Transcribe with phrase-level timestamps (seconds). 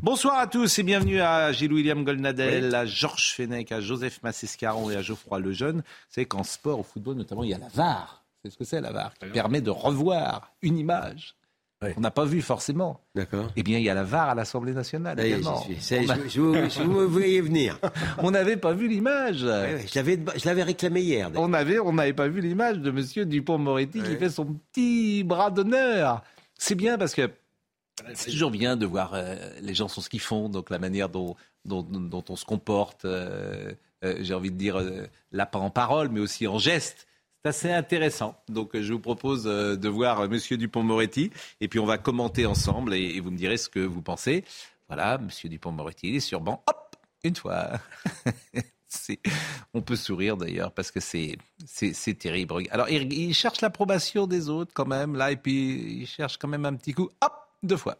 [0.00, 4.90] Bonsoir à tous et bienvenue à Gilles William Goldnadel, à Georges Fenech, à Joseph Massescaron
[4.90, 5.76] et à Geoffroy Lejeune.
[5.78, 8.24] Vous savez qu'en sport, au football notamment, il y a la VAR.
[8.42, 11.34] C'est ce que c'est la VAR qui permet de revoir une image
[11.82, 11.92] Ouais.
[11.92, 13.02] qu'on n'a pas vue forcément.
[13.14, 13.50] D'accord.
[13.54, 15.60] Eh bien, il y a la VAR à l'Assemblée nationale est, également.
[15.60, 15.76] suis.
[16.06, 17.78] On a- je, je vous- je vous venir.
[18.18, 19.42] On n'avait pas vu l'image.
[19.42, 21.30] Ouais, ouais, je l'avais- réclamé hier.
[21.34, 25.50] On avait, on n'avait pas vu l'image de Monsieur Dupont-Moretti qui fait son petit bras
[25.50, 26.22] d'honneur.
[26.56, 27.30] C'est bien parce que
[28.14, 31.08] c'est toujours bien de voir euh, les gens sont ce qu'ils font, donc la manière
[31.08, 33.04] dont, dont, dont on se comporte.
[33.04, 33.72] euh,
[34.04, 34.78] euh, J'ai envie de dire
[35.32, 37.06] là pas en parole, mais aussi en geste.
[37.44, 38.36] C'est assez intéressant.
[38.48, 41.30] Donc je vous propose de voir Monsieur Dupont-Moretti
[41.60, 44.44] et puis on va commenter ensemble et, et vous me direz ce que vous pensez.
[44.88, 46.62] Voilà, Monsieur Dupont-Moretti, il est sur banc.
[46.68, 47.70] Hop, une fois.
[49.74, 52.54] On peut sourire d'ailleurs parce que c'est c'est c'est terrible.
[52.70, 56.48] Alors il, il cherche l'approbation des autres quand même là et puis il cherche quand
[56.48, 57.10] même un petit coup.
[57.20, 57.32] Hop,
[57.66, 57.98] deux fois.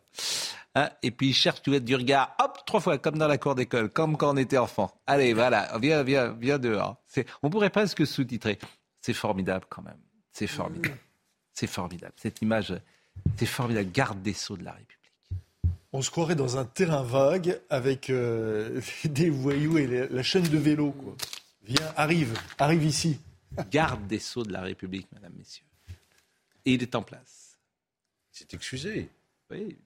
[0.74, 2.36] Hein, et puis il cherche tu être du regard.
[2.38, 4.92] Hop, trois fois comme dans la cour d'école, comme quand on était enfant.
[5.06, 7.02] Allez, voilà, viens viens viens dehors.
[7.42, 8.58] On pourrait presque sous-titrer.
[9.00, 9.98] C'est formidable quand même.
[10.32, 10.98] C'est formidable.
[11.54, 12.12] C'est formidable.
[12.16, 12.74] Cette image,
[13.38, 13.90] c'est formidable.
[13.90, 14.96] Garde des sceaux de la République.
[15.92, 20.46] On se croirait dans un terrain vague avec euh, des voyous et la, la chaîne
[20.46, 20.90] de vélo.
[20.90, 21.16] Quoi.
[21.62, 23.18] Viens, arrive, arrive ici.
[23.70, 25.64] Garde des sceaux de la République, mesdames, messieurs.
[26.66, 27.58] Et il est en place.
[28.30, 29.08] C'est excusé.
[29.50, 29.76] Oui.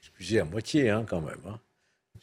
[0.00, 1.38] Excusé à moitié, hein, quand même.
[1.46, 1.58] Hein.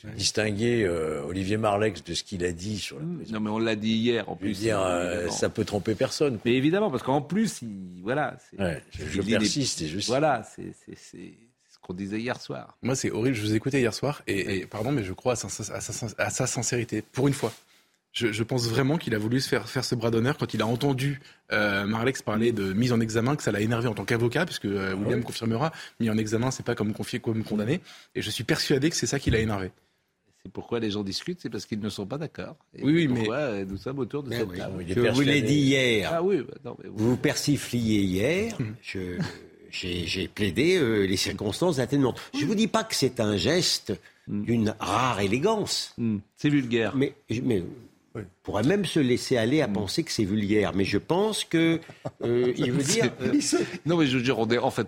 [0.03, 3.31] J'ai distingué euh, Olivier Marlex de ce qu'il a dit sur la présidence.
[3.31, 4.59] Non, mais on l'a dit hier en Je veux plus.
[4.59, 6.33] dire, euh, ça peut tromper personne.
[6.33, 6.41] quoi.
[6.45, 10.07] Mais évidemment, parce qu'en plus, il, voilà, c'est, Ouais, je, persiste et je sais.
[10.07, 11.33] Voilà, c'est, c'est, c'est
[11.71, 12.77] ce qu'on disait hier soir.
[12.81, 13.35] Moi, c'est horrible.
[13.37, 16.07] Je vous écoutais hier soir et, et pardon, mais je crois à sa, à sa-
[16.17, 17.01] à sa sincérité.
[17.01, 17.53] Pour une fois,
[18.15, 20.61] je, je pense vraiment qu'il a voulu se faire, faire ce bras d'honneur quand il
[20.61, 21.19] a entendu
[21.51, 24.65] euh, Marlex parler de mise en examen, que ça l'a énervé en tant qu'avocat, puisque
[24.65, 27.81] euh, William confirmera, mis en examen, c'est pas comme confié, comme condamné.
[28.15, 29.71] Et je suis persuadé que c'est ça qui l'a énervé.
[30.43, 32.55] C'est pourquoi les gens discutent, c'est parce qu'ils ne sont pas d'accord.
[32.81, 34.57] Oui, oui, mais- pourquoi euh, nous sommes autour de Mais cette oui.
[34.59, 34.73] table.
[34.73, 35.41] Vous l'ai persuadé.
[35.41, 36.09] dit hier.
[36.13, 38.57] Ah oui, bah non, mais vous- Vous vous persifliez hier.
[38.81, 39.17] Je-
[39.71, 42.21] J'ai j'ai plaidé euh, les circonstances atténuantes.
[42.33, 43.91] Je ne vous dis pas que c'est un geste
[44.27, 45.93] d'une rare élégance.
[45.97, 46.95] Hmm, c'est vulgaire.
[46.95, 47.61] Mais, mais
[48.15, 50.71] on pourrait même se laisser aller à penser que c'est vulgaire.
[50.75, 51.79] Mais je pense que
[52.23, 53.11] euh, il veut dire.
[53.21, 54.87] euh, Il se- Non, mais je veux dire, on est, en fait,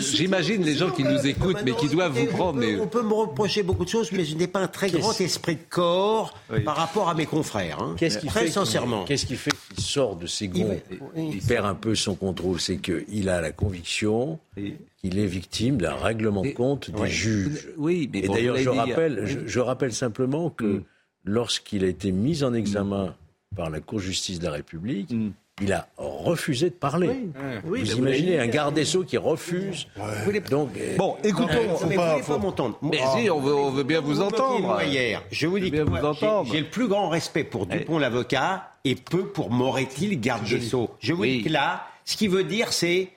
[0.00, 2.58] j'imagine les gens qui nous écoutent, mais qui doivent vous prendre.
[2.58, 4.68] On peut, mais- on peut me reprocher beaucoup de choses, mais je n'ai pas un
[4.68, 6.60] très grand esprit de corps Oui.
[6.60, 7.80] par rapport à mes confrères.
[7.80, 7.94] hein.
[7.98, 9.04] Qu'est-ce qui Très fait sincèrement.
[9.04, 10.78] Qu'est-ce qui fait qu'il sort de ses gonds
[11.16, 12.60] Il- Il perd un peu son contrôle?
[12.60, 17.08] C'est qu'il a la conviction Et- qu'il est victime d'un règlement de Et- compte des
[17.08, 17.68] juges.
[17.76, 20.82] Oui, mais Et bon, d'ailleurs, je rappelle, je, je rappelle simplement que Mm.
[21.28, 23.14] Lorsqu'il a été mis en examen
[23.56, 25.30] par la Cour de justice de la République, Mm.
[25.62, 27.10] il a refusé de parler.
[27.64, 28.50] Oui, Vous imaginez un dit.
[28.52, 29.86] garde des Sceaux qui refuse
[30.50, 31.48] Donc, euh, Bon, écoutons.
[31.52, 32.78] Mais vous pas- voulez faut- pas m'entendre.
[32.82, 34.80] Mais si, on veut, on veut bien vous entendre.
[34.82, 35.22] hier.
[35.30, 36.50] Je vous dis bien que j'ai- entendre.
[36.52, 40.60] j'ai le plus grand respect pour Dupont l'avocat et peu pour Moretti le garde des
[40.60, 40.90] Sceaux.
[41.00, 41.38] Je vous Oui.
[41.38, 43.08] dis que là, ce qui veut dire c'est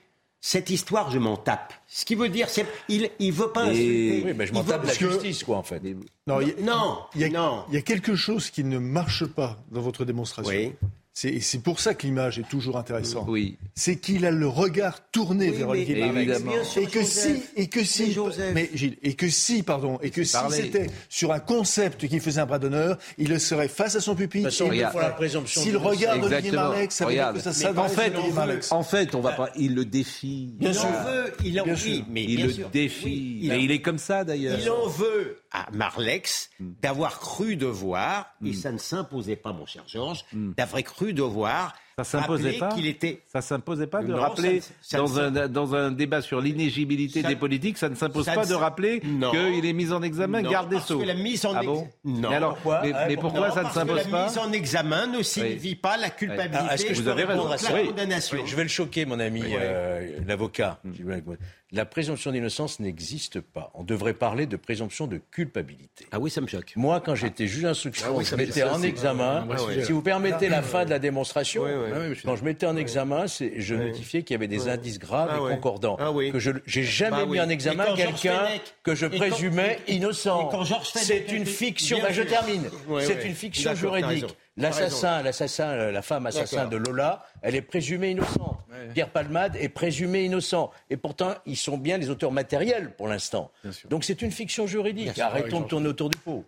[0.43, 1.71] cette histoire, je m'en tape.
[1.87, 4.21] Ce qui veut dire, c'est il il veut pas Et- insulter.
[4.25, 5.81] oui, mais je Il m'en veut- tape de la parce que- justice, quoi, en fait.
[6.27, 7.63] Non, il y a- Non, il y a- non.
[7.69, 10.51] il y a quelque chose qui ne marche pas dans votre démonstration.
[10.51, 10.73] Oui.
[11.21, 13.25] C'est et c'est pour ça que l'image est toujours intéressante.
[13.27, 13.55] Oui.
[13.75, 15.93] C'est qu'il a le regard tourné Oui, vers Olivier.
[16.09, 17.37] Bien sûr, Et que Joseph.
[17.37, 18.51] si, et que si, Mais Joseph.
[18.55, 22.41] mais Gilles, et que si, pardon, et que si c'était sur un concept qui faisait
[22.41, 24.49] un bras d'honneur, il le serait face à son pupitre.
[24.51, 24.65] S'il
[25.77, 26.51] regarde Olivier.
[26.53, 28.59] Marleix, ça veut dire que ça Mais s'adresse en fait, à Olivier Marleix.
[28.71, 29.51] en fait, on va pas.
[29.55, 30.55] Il le défie.
[30.59, 32.03] Il en veut, il en Bien sûr.
[32.09, 32.69] mais Il bien le sûr.
[32.71, 33.39] défie.
[33.43, 34.57] Il est comme ça d'ailleurs.
[34.59, 39.83] il en veut à Marlex d'avoir cru devoir, et ça ne s'imposait pas, mon cher
[39.87, 44.61] Georges, d'avoir cru devoir Ça s'imposait pas qu'il était Ça s'imposait pas de Non, rappeler
[44.61, 47.95] ça- ça- dans, ça- un, dans un débat sur l'inéligibilité Ça- des politiques, ça ne
[47.95, 51.03] s'impose ça pas de rappeler qu'il est mis en examen Non, garde des sceaux.
[51.03, 52.29] la mise en ah bon Non.
[52.29, 54.37] Mais alors, Pourquoi mais, mais pourquoi Non, ça ne parce que s'impose la pas mise
[54.37, 56.65] en examen ne signifie pas la culpabilité.
[56.69, 57.47] Ah, est-ce que je Vous avez raison.
[57.47, 57.87] la Oui.
[57.87, 58.37] condamnation.
[58.37, 59.53] Oui, je vais le choquer, mon ami, Oui.
[59.59, 60.79] euh, l'avocat.
[61.73, 63.71] La présomption d'innocence n'existe pas.
[63.75, 66.05] On devrait parler de présomption de culpabilité.
[66.11, 66.73] Ah oui, ça me choque.
[66.75, 69.47] Moi, quand j'étais juge d'instruction, Ah je mettais en examen.
[69.85, 73.75] Si vous permettez la fin de la démonstration, Ah Quand je mettais en examen, je
[73.75, 75.97] notifiais qu'il y avait des indices graves ah et concordants.
[75.99, 78.47] Ah que je j'ai jamais bah mis en examen quelqu'un
[78.83, 80.49] que je présumais innocent.
[80.93, 81.99] C'est une fiction.
[82.01, 82.69] Bah, je termine.
[82.99, 84.35] C'est une fiction juridique.
[84.57, 88.57] L'assassin, l'assassin, la femme assassin de Lola, elle est présumée innocente.
[88.93, 90.71] Pierre Palmade est présumé innocent.
[90.89, 93.51] Et pourtant, ils sont bien les auteurs matériels pour l'instant.
[93.89, 95.17] Donc c'est une fiction juridique.
[95.19, 96.45] Arrêtons de tourner autour du pot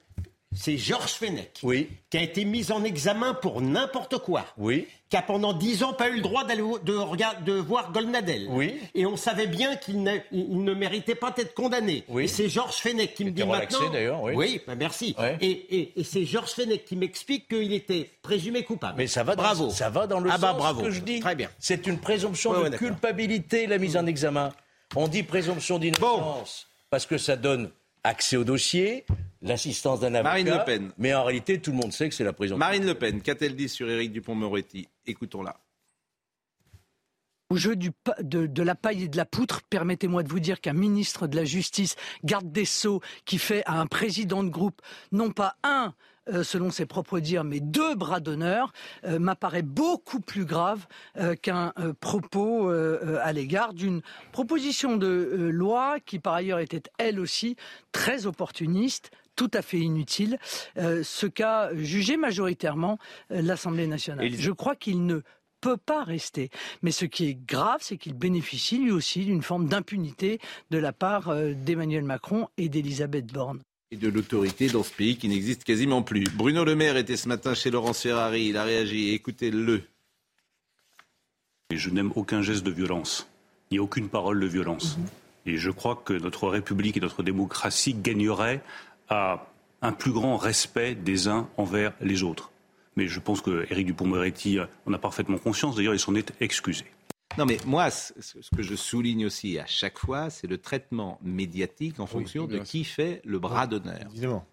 [0.56, 1.90] c'est Georges Fenech, oui.
[2.10, 4.88] qui a été mis en examen pour n'importe quoi, oui.
[5.10, 8.48] qui a pendant dix ans pas eu le droit d'aller de, de voir Goldnadel.
[8.50, 8.76] Oui.
[8.96, 12.04] Et on savait bien qu'il ne, méritait pas d'être condamné.
[12.08, 12.26] Oui.
[12.26, 13.90] Et c'est Georges Fenech qui me dit maintenant.
[13.90, 14.22] d'ailleurs.
[14.24, 15.16] Oui, oui bah merci.
[15.42, 18.96] Et, c'est Georges Fenech qui m'explique qu'il était présumé coupable.
[18.98, 19.66] Mais ça va, bravo.
[19.66, 20.82] Dans, ça va dans le ah bah, sens bravo.
[20.82, 21.20] que je dis.
[21.20, 21.50] Très bien.
[21.60, 24.52] C'est une présomption de culpabilité la mise en examen.
[24.96, 27.72] On dit présomption d'innocence parce que ça donne
[28.04, 29.06] accès au dossier,
[29.42, 30.30] l'assistance d'un avocat.
[30.30, 30.92] Marine Le Pen.
[30.98, 32.58] Mais en réalité, tout le monde sait que c'est la prison.
[32.58, 35.58] Marine Le Pen, qu'a-t-elle dit sur Éric Dupont-Moretti Écoutons-la.
[37.50, 40.60] Au jeu du, de, de, la paille et de la poutre, permettez-moi de vous dire
[40.60, 44.82] qu'un ministre de la Justice, garde des Sceaux, qui fait à un président de groupe,
[45.12, 45.94] non pas un,
[46.44, 48.72] selon ses propres dires, mais deux bras d'honneur,
[49.06, 50.86] euh, m'apparaît beaucoup plus grave
[51.18, 57.56] euh, qu'un propos à l'égard d'une proposition de loi qui, par ailleurs, était elle aussi
[57.92, 60.38] très opportuniste, tout à fait inutile,
[60.76, 62.98] ce qu'a jugé majoritairement
[63.30, 64.30] l'Assemblée nationale.
[64.34, 65.22] Je crois qu'il ne
[65.62, 66.50] peut pas rester.
[66.82, 70.40] Mais ce qui est grave, c'est qu'il bénéficie lui aussi d'une forme d'impunité
[70.72, 73.62] de la part d'Emmanuel Macron et d'Elisabeth Borne
[73.96, 76.26] de l'autorité dans ce pays qui n'existe quasiment plus.
[76.26, 79.82] Bruno Le Maire était ce matin chez Laurence Ferrari, il a réagi, écoutez-le.
[81.72, 83.28] Je n'aime aucun geste de violence,
[83.72, 84.98] ni aucune parole de violence.
[84.98, 85.06] Mhm.
[85.46, 88.62] Et je crois que notre République et notre démocratie gagneraient
[89.10, 89.48] à
[89.82, 92.52] un plus grand respect des uns envers les autres.
[92.96, 96.86] Mais je pense que Éric Dupond-Moretti en a parfaitement conscience, d'ailleurs il s'en est excusé.
[97.38, 98.12] Non, mais moi, ce
[98.56, 102.84] que je souligne aussi à chaque fois, c'est le traitement médiatique en fonction de qui
[102.84, 104.08] fait le bras d'honneur.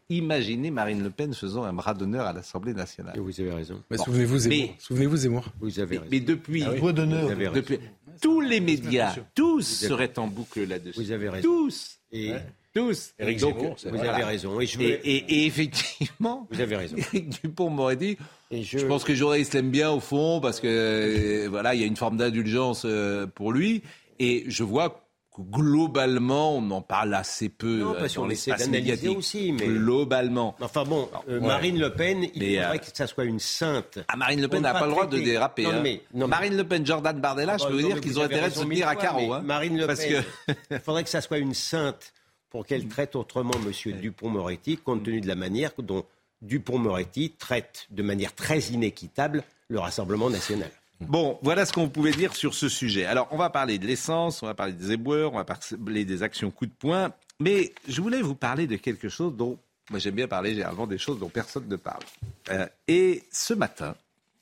[0.08, 3.18] Imaginez Marine Le Pen faisant un bras d'honneur à l'Assemblée nationale.
[3.18, 3.82] vous avez raison.
[4.04, 4.74] Souvenez-vous Zemmour.
[4.78, 5.44] Souvenez-vous Zemmour.
[5.60, 6.10] Vous avez raison.
[6.10, 7.52] Mais, depuis, ah d'honneur.
[7.52, 7.78] Depuis,
[8.20, 11.00] tous les médias, tous seraient en boucle là-dessus.
[11.00, 11.48] Vous avez raison.
[11.48, 11.98] Tous.
[12.12, 12.32] Et
[12.74, 13.14] tous.
[13.18, 14.60] Éric Zemmour, vous avez raison.
[14.60, 14.66] Et,
[15.04, 16.96] et, effectivement, vous avez raison.
[16.96, 18.16] Éric Dupont m'aurait dit
[18.52, 18.86] je...
[18.86, 21.96] pense que journalistes l'aiment bien au fond parce que euh, voilà, il y a une
[21.96, 23.82] forme d'indulgence euh, pour lui.
[24.18, 29.16] Et je vois que globalement, on en parle assez peu non, parce dans l'espace médiatique.
[29.16, 30.56] aussi, mais globalement.
[30.60, 34.00] Enfin bon, Marine Le Pen, il faudrait que ça soit une sainte.
[34.08, 35.62] Ah, Marine Le Pen n'a pas le droit de déraper.
[35.62, 35.80] Non, hein.
[35.82, 38.60] mais, Marine Le Pen, Jordan Bardella, je peux vous dire qu'ils ont intérêt de se
[38.62, 39.32] tenir à carreau.
[39.32, 40.24] Hein, Marine Le Pen,
[40.70, 42.12] il faudrait que ça soit une sainte
[42.50, 43.92] pour qu'elle traite autrement M.
[44.00, 46.04] Dupont-Moretti, compte tenu de la manière dont
[46.42, 50.70] Dupont-Moretti traite de manière très inéquitable le Rassemblement national.
[51.00, 53.06] Bon, voilà ce qu'on pouvait dire sur ce sujet.
[53.06, 56.22] Alors, on va parler de l'essence, on va parler des éboueurs, on va parler des
[56.22, 59.58] actions coup de poing, mais je voulais vous parler de quelque chose dont,
[59.88, 62.02] moi j'aime bien parler avant des choses dont personne ne parle.
[62.50, 63.94] Euh, et ce matin,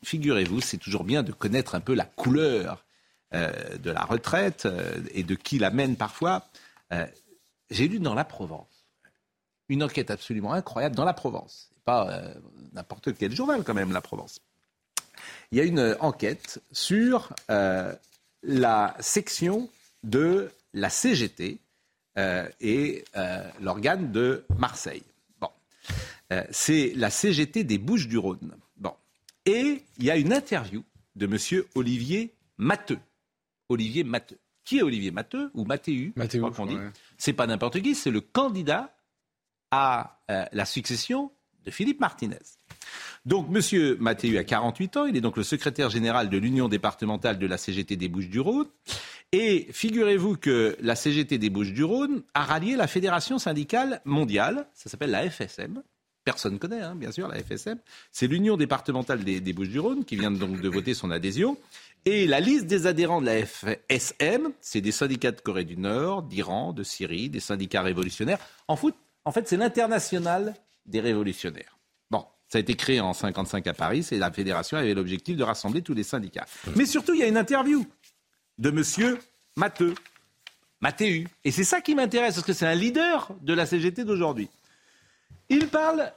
[0.02, 2.84] figurez-vous, c'est toujours bien de connaître un peu la couleur
[3.34, 6.44] euh, de la retraite euh, et de qui la mène parfois.
[7.70, 8.86] J'ai lu dans la Provence
[9.68, 12.34] une enquête absolument incroyable dans la Provence pas euh,
[12.74, 14.42] n'importe quel journal quand même, la Provence.
[15.50, 17.94] Il y a une enquête sur euh,
[18.42, 19.70] la section
[20.02, 21.60] de la CGT
[22.18, 23.06] euh, et
[23.58, 25.02] l'organe de Marseille.
[25.40, 25.48] Bon,
[26.50, 28.54] c'est la CGT des Bouches-du-Rhône.
[28.76, 28.92] Bon,
[29.46, 30.84] et il y a une interview
[31.16, 33.00] de Monsieur Olivier Matteux.
[33.70, 34.38] Olivier Matteux.
[34.68, 36.42] Qui est Olivier Matteux ou Mathéu Mathéu,
[37.16, 38.94] C'est pas n'importe qui, c'est le candidat
[39.70, 41.32] à la succession
[41.64, 42.36] de Philippe Martinez.
[43.24, 43.96] Donc, M.
[43.98, 47.56] Mathieu a 48 ans, il est donc le secrétaire général de l'Union départementale de la
[47.56, 48.66] CGT des Bouches-du-Rhône.
[49.32, 55.12] Et figurez-vous que la CGT des Bouches-du-Rhône a rallié la Fédération syndicale mondiale, ça s'appelle
[55.12, 55.82] la FSM.
[56.24, 57.78] Personne ne connaît, hein, bien sûr, la FSM.
[58.12, 61.56] C'est l'Union départementale des, des Bouches-du-Rhône qui vient donc de voter son adhésion.
[62.04, 66.22] Et la liste des adhérents de la FSM, c'est des syndicats de Corée du Nord,
[66.22, 68.38] d'Iran, de Syrie, des syndicats révolutionnaires.
[68.66, 68.94] En, fait,
[69.46, 70.54] c'est l'international
[70.86, 71.78] des révolutionnaires.
[72.10, 75.42] Bon, ça a été créé en 55 à Paris, et la fédération avait l'objectif de
[75.42, 76.46] rassembler tous les syndicats.
[76.76, 77.86] Mais surtout, il y a une interview
[78.58, 79.18] de monsieur
[79.56, 79.94] Matteux,
[80.80, 81.28] Mathéu.
[81.44, 84.48] Et c'est ça qui m'intéresse, parce que c'est un leader de la CGT d'aujourd'hui.
[85.48, 86.12] Il parle,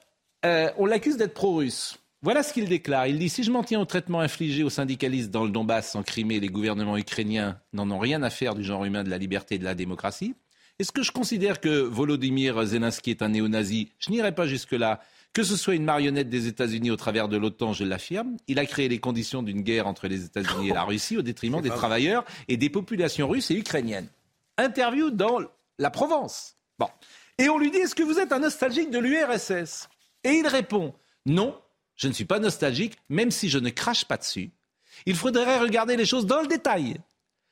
[0.46, 1.98] euh, on l'accuse d'être pro-russe.
[2.24, 3.08] Voilà ce qu'il déclare.
[3.08, 6.04] Il dit Si je m'en tiens au traitement infligé aux syndicalistes dans le Donbass, en
[6.04, 9.56] Crimée, les gouvernements ukrainiens n'en ont rien à faire du genre humain de la liberté
[9.56, 10.36] et de la démocratie.
[10.78, 13.92] Est-ce que je considère que Volodymyr Zelensky est un néo-nazi?
[13.98, 15.02] Je n'irai pas jusque-là.
[15.34, 18.66] Que ce soit une marionnette des États-Unis au travers de l'OTAN, je l'affirme, il a
[18.66, 22.26] créé les conditions d'une guerre entre les États-Unis et la Russie au détriment des travailleurs
[22.50, 24.10] et des populations russes et ukrainiennes.
[24.58, 25.40] Interview dans
[25.80, 26.58] la Provence.
[26.78, 26.90] Bon.
[27.38, 29.88] Et on lui dit Est-ce que vous êtes un nostalgique de l'URSS
[30.26, 30.94] Et il répond
[31.26, 31.56] Non,
[32.02, 34.50] je ne suis pas nostalgique, même si je ne crache pas dessus.
[35.06, 36.98] Il faudrait regarder les choses dans le détail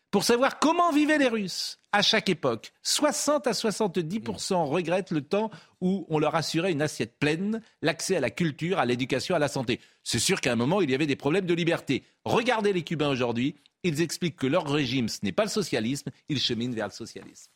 [0.09, 2.73] pour savoir comment vivaient les Russes à chaque époque.
[2.81, 5.51] 60 à 70% regrettent le temps
[5.81, 9.47] où on leur assurait une assiette pleine, l'accès à la culture, à l'éducation, à la
[9.47, 9.79] santé.
[10.03, 12.03] C'est sûr qu'à un moment, il y avait des problèmes de liberté.
[12.25, 16.39] Regardez les Cubains aujourd'hui, ils expliquent que leur régime, ce n'est pas le socialisme, ils
[16.39, 17.51] cheminent vers le socialisme.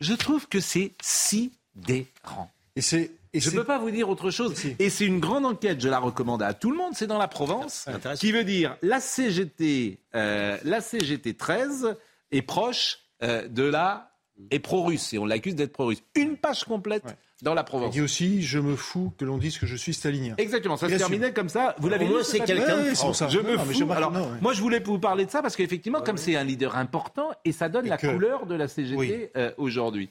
[0.00, 2.50] Je trouve que c'est sidérant.
[2.76, 4.54] Et c'est je ne peux pas vous dire autre chose.
[4.78, 7.28] Et c'est une grande enquête, je la recommande à tout le monde, c'est dans la
[7.28, 7.86] Provence,
[8.18, 11.96] qui veut dire la CGT, euh, la CGT 13
[12.32, 14.10] est proche euh, de la
[14.50, 16.02] est pro-russe et on l'accuse d'être pro-russe.
[16.14, 17.04] Une page complète
[17.42, 17.94] dans la Provence.
[17.94, 20.34] Il dit aussi je me fous que l'on dise que je suis stalinien.
[20.38, 21.74] Exactement, ça se terminait comme ça.
[21.78, 23.22] Vous l'avez dit, c'est quelqu'un de France.
[23.28, 23.92] Je me fous.
[23.92, 27.30] Alors, moi je voulais vous parler de ça parce qu'effectivement, comme c'est un leader important
[27.44, 30.10] et ça donne la couleur de la CGT euh, aujourd'hui.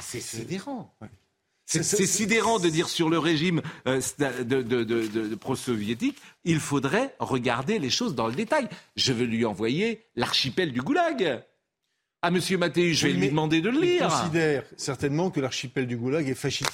[0.00, 0.94] c'est sidérant.
[1.66, 8.14] C'est sidérant de dire sur le régime euh, de, pro-soviétique, il faudrait regarder les choses
[8.14, 8.68] dans le détail.
[8.96, 11.44] Je vais lui envoyer l'archipel du Goulag.
[12.20, 12.40] À M.
[12.58, 14.04] Mathéus, je vais lui demander de le lire.
[14.04, 16.70] Il considère certainement que l'archipel du Goulag est fasciste.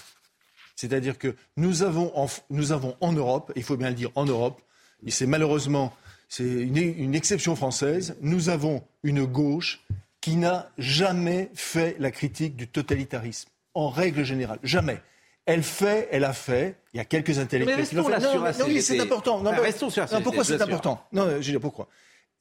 [0.76, 4.26] C'est-à-dire que nous avons, en, nous avons en Europe, il faut bien le dire en
[4.26, 4.60] Europe,
[5.04, 5.92] et c'est malheureusement
[6.28, 9.80] c'est une, une exception française, nous avons une gauche
[10.20, 14.58] qui n'a jamais fait la critique du totalitarisme en règle générale.
[14.64, 15.00] Jamais.
[15.46, 16.76] Elle fait, elle a fait.
[16.92, 18.18] Il y a quelques intellectuels qui l'ont fait.
[18.18, 19.40] Non, non, oui, c'est important.
[19.40, 21.00] Non, restons sur non, pourquoi c'est important?
[21.12, 21.88] Non, je dire pourquoi?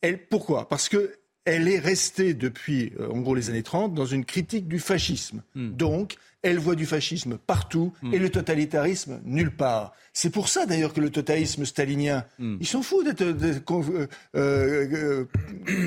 [0.01, 0.67] Elle, pourquoi?
[0.67, 1.13] Parce que
[1.45, 5.43] elle est restée depuis, euh, en gros, les années 30, dans une critique du fascisme.
[5.55, 5.69] Hmm.
[5.71, 8.13] Donc, elle voit du fascisme partout hmm.
[8.13, 9.93] et le totalitarisme nulle part.
[10.13, 12.57] C'est pour ça d'ailleurs que le totalitarisme stalinien, hmm.
[12.59, 15.25] il s'en fout d'être euh, euh,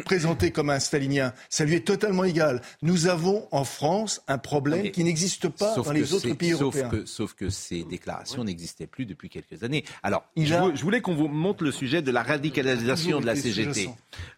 [0.05, 1.33] présenté comme un stalinien.
[1.49, 2.61] Ça lui est totalement égal.
[2.83, 6.89] Nous avons en France un problème qui n'existe pas dans les autres pays sauf européens.
[6.89, 9.85] Que, sauf que ces déclarations n'existaient plus depuis quelques années.
[10.03, 13.91] Alors, je, voulais qu'on vous montre le sujet de la radicalisation de la CGT.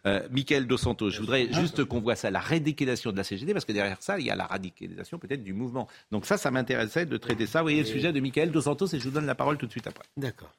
[0.07, 3.53] Euh, Michael Dos Santos, je voudrais juste qu'on voit ça, la radicalisation de la CGT,
[3.53, 5.89] parce que derrière ça, il y a la radicalisation peut-être du mouvement.
[6.11, 7.61] Donc ça, ça m'intéressait de traiter ça.
[7.61, 9.67] Vous voyez le sujet de Michael Dos Santos et je vous donne la parole tout
[9.67, 10.05] de suite après.
[10.17, 10.53] D'accord.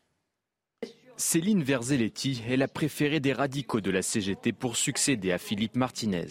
[1.16, 6.28] Céline Verzelletti est la préférée des radicaux de la CGT pour succéder à Philippe Martinez.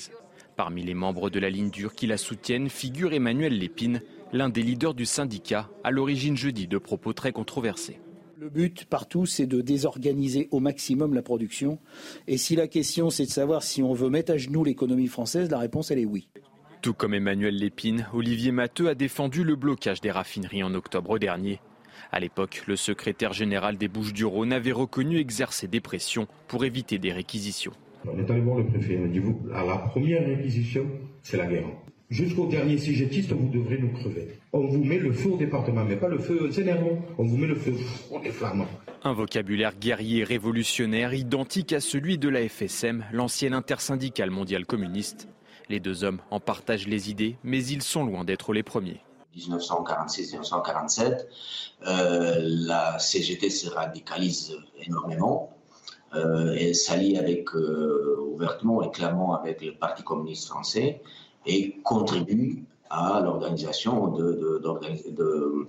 [0.57, 4.03] Parmi les membres de la ligne dure qui la soutiennent figure Emmanuel Lépine,
[4.33, 8.01] l'un des leaders du syndicat, à l'origine jeudi de propos très controversés.
[8.37, 11.79] Le but partout, c'est de désorganiser au maximum la production.
[12.27, 15.49] Et si la question, c'est de savoir si on veut mettre à genoux l'économie française,
[15.49, 16.29] la réponse, elle est oui.
[16.83, 21.61] Tout comme Emmanuel Lépine, Olivier Matteux a défendu le blocage des raffineries en octobre dernier.
[22.11, 27.13] À l'époque, le secrétaire général des Bouches-du-Rhône avait reconnu exercer des pressions pour éviter des
[27.13, 27.71] réquisitions.
[28.05, 29.23] On est allé voir le préfet, on a dit
[29.55, 30.85] à la première réquisition,
[31.23, 31.69] c'est la guerre.
[32.11, 34.41] Jusqu'au dernier sujetiste, vous devrez nous crever.
[34.53, 37.01] On vous met le feu au département, mais pas le feu Zénermont.
[37.17, 37.75] On vous met le feu,
[38.11, 38.67] on est flammant.
[39.05, 45.29] Un vocabulaire guerrier révolutionnaire identique à celui de la FSM, l'ancienne intersyndicale mondiale communiste.
[45.69, 49.01] Les deux hommes en partagent les idées, mais ils sont loin d'être les premiers.
[49.37, 51.27] 1946-1947,
[51.87, 55.57] euh, la CGT se radicalise énormément.
[56.15, 61.01] Euh, elle s'allie avec, euh, ouvertement et clairement avec le Parti communiste français
[61.47, 65.67] et contribue à l'organisation de, de,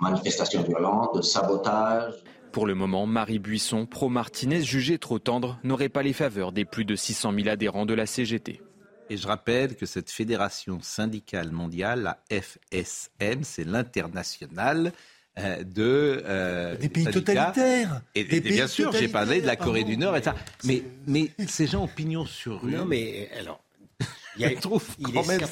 [0.00, 2.14] manifestations violentes, de sabotage.
[2.50, 6.84] Pour le moment, Marie Buisson, pro-Martinez, jugée trop tendre, n'aurait pas les faveurs des plus
[6.84, 8.60] de 600 000 adhérents de la CGT.
[9.08, 14.92] Et je rappelle que cette fédération syndicale mondiale, la FSM, c'est l'internationale
[15.38, 18.00] euh, de euh, des pays totalitaires.
[18.14, 20.34] Et, bien sûr, j'ai parlé de la Corée du Nord et ça.
[20.64, 22.72] Mais, mais ces gens ont pignon sur rue.
[22.72, 23.60] Non, mais alors,
[24.36, 25.42] il, y a, trouve quand même,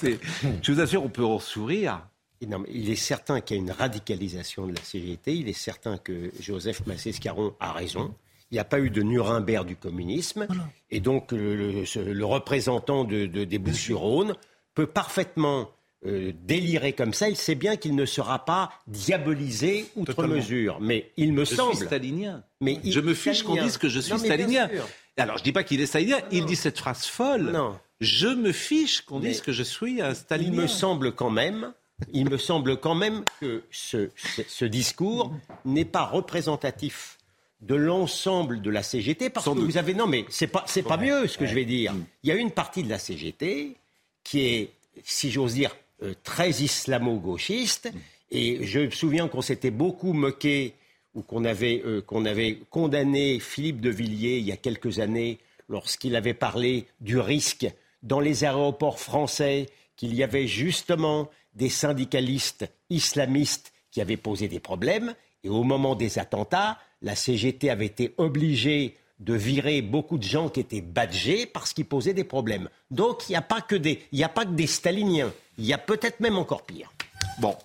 [0.63, 2.09] je vous assure, on peut en sourire.
[2.47, 5.37] Non, mais il est certain qu'il y a une radicalisation de la CGT.
[5.37, 8.15] Il est certain que Joseph Massé-Scaron a raison.
[8.55, 10.47] Il n'y a pas eu de Nuremberg du communisme.
[10.89, 14.37] Et donc, le, représentant de, des Bouches-du-Rhône
[14.75, 15.73] peut parfaitement
[16.07, 17.29] euh, délirer comme ça.
[17.29, 20.79] Il sait bien qu'il ne sera pas diabolisé outre mesure.
[20.81, 21.75] Mais il me je semble.
[21.75, 22.45] Suis stalinien.
[22.61, 24.71] Mais je me fiche qu'on dise que je suis stalinien.
[25.17, 26.21] Alors, je ne dis pas qu'il est stalinien.
[26.31, 27.51] Il dit cette phrase folle.
[27.51, 27.77] Non.
[28.01, 30.53] Je me fiche qu'on dise que je suis un stalinien.
[30.53, 31.73] Il me semble quand même
[32.13, 34.11] il me semble quand même que ce,
[34.49, 35.33] ce discours
[35.65, 37.19] n'est pas représentatif
[37.67, 40.97] de l'ensemble de la CGT parce que vous avez non mais c'est pas c'est pas
[40.97, 41.95] mieux ce que je vais dire.
[42.23, 43.77] Il y a une partie de la CGT
[44.23, 44.71] qui est
[45.03, 47.93] si j'ose dire euh, très islamo-gauchiste.
[48.31, 50.75] Et je me souviens qu'on s'était beaucoup moqué
[51.15, 55.39] ou qu'on avait, euh, qu'on avait condamné Philippe de Villiers il y a quelques années
[55.69, 57.67] lorsqu'il avait parlé du risque
[58.03, 64.61] dans les aéroports français qu'il y avait justement des syndicalistes islamistes qui avaient posé des
[64.61, 65.15] problèmes.
[65.45, 70.49] Et au moment des attentats, la CGT avait été obligée de virer beaucoup de gens
[70.49, 72.69] qui étaient badgés parce qu'ils posaient des problèmes.
[72.91, 75.79] Donc il n'y a, pas que des, a pas que des staliniens, il y a
[75.79, 76.93] peut-être même encore pire.
[77.39, 77.57] Bon.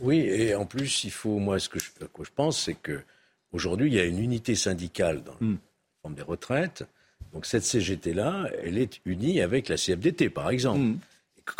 [0.00, 3.02] Oui, et en plus, il faut, moi, ce que je, je pense, c'est que
[3.52, 5.52] aujourd'hui, il y a une unité syndicale dans hmm.
[5.52, 6.84] la forme des retraites.
[7.32, 10.80] Donc cette CGT-là, elle est unie avec la CFDT, par exemple.
[10.80, 10.98] Hmm.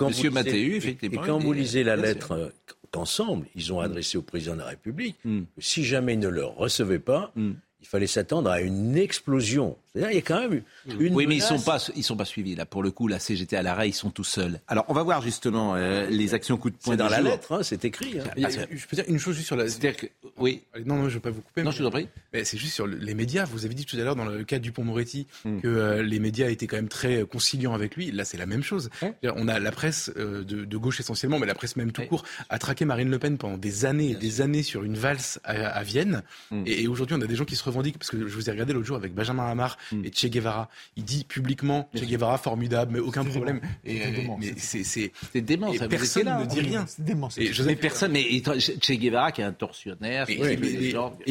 [0.00, 1.22] Monsieur Mathéu, effectivement.
[1.22, 2.48] Et quand vous lisez la lettre euh,
[2.92, 5.42] qu'ensemble, ils ont adressée au président de la République, hmm.
[5.58, 9.76] si jamais ils ne le recevaient pas, il fallait s'attendre à une explosion.
[9.94, 11.14] C'est-à-dire, il y a quand même une.
[11.14, 12.64] Oui, mais ils sont pas, ils sont pas suivis là.
[12.64, 14.58] Pour le coup, la CGT à l'arrêt, ils sont tout seuls.
[14.66, 16.94] Alors, on va voir justement euh, les actions coup de poing.
[16.94, 18.18] C'est dans la lettre, hein, c'est écrit.
[18.18, 18.48] Hein.
[18.70, 19.68] je peux dire une chose juste sur la.
[19.68, 20.06] C'est-à-dire que,
[20.38, 20.62] oui.
[20.86, 21.62] Non, non, je ne vais pas vous couper.
[21.62, 22.08] Non, je vous en prie.
[22.32, 23.44] Mais c'est juste sur les médias.
[23.44, 25.60] Vous avez dit tout à l'heure dans le cas du Pont Moretti hmm.
[25.60, 28.10] que euh, les médias étaient quand même très conciliants avec lui.
[28.12, 28.88] Là, c'est la même chose.
[29.22, 32.58] On a la presse euh, de, gauche essentiellement, mais la presse même tout court, a
[32.58, 36.22] traqué Marine Le Pen pendant des années, et des années sur une valse à, Vienne.
[36.50, 36.62] Hmm.
[36.64, 38.72] Et, aujourd'hui, on a des gens qui se revendiquent parce que je vous ai regardé
[38.72, 40.04] l'autre jour avec Benjamin Hamar hmm.
[40.04, 40.68] et Che Guevara.
[40.96, 43.60] Il dit publiquement Che Guevara formidable, mais aucun problème.
[43.84, 44.00] Et,
[44.38, 45.72] mais c'est dément.
[45.74, 46.84] Ça personne ne dit rien.
[46.86, 47.28] C'est dément.
[47.36, 48.12] Mais personne.
[48.12, 50.28] Mais Che Guevara qui est un tortionnaire.
[50.28, 50.56] Et le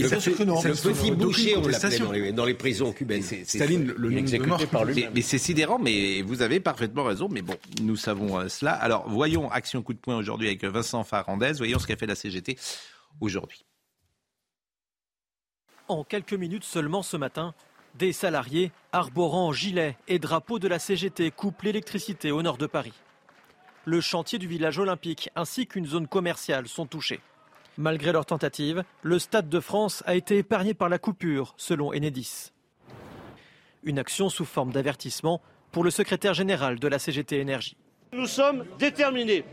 [0.10, 3.24] petit boucher, on l'appelait dans les prisons cubaines.
[3.24, 5.06] Staline le exécuté par lui.
[5.14, 5.80] Mais c'est sidérant.
[5.80, 7.28] Mais vous avez parfaitement raison.
[7.30, 8.74] Mais bon, nous savons euh, cela.
[8.74, 11.54] Alors voyons action coup de poing aujourd'hui avec Vincent Farandez.
[11.58, 12.58] Voyons ce qu'a fait la CGT
[13.20, 13.66] aujourd'hui.
[15.88, 17.54] En quelques minutes seulement ce matin,
[17.96, 22.94] des salariés arborant gilets et drapeaux de la CGT coupent l'électricité au nord de Paris.
[23.86, 27.20] Le chantier du village olympique ainsi qu'une zone commerciale sont touchés.
[27.78, 32.52] Malgré leur tentative, le Stade de France a été épargné par la coupure, selon Enedis.
[33.84, 37.78] Une action sous forme d'avertissement pour le secrétaire général de la CGT Énergie.
[38.14, 39.46] Nous sommes déterminés.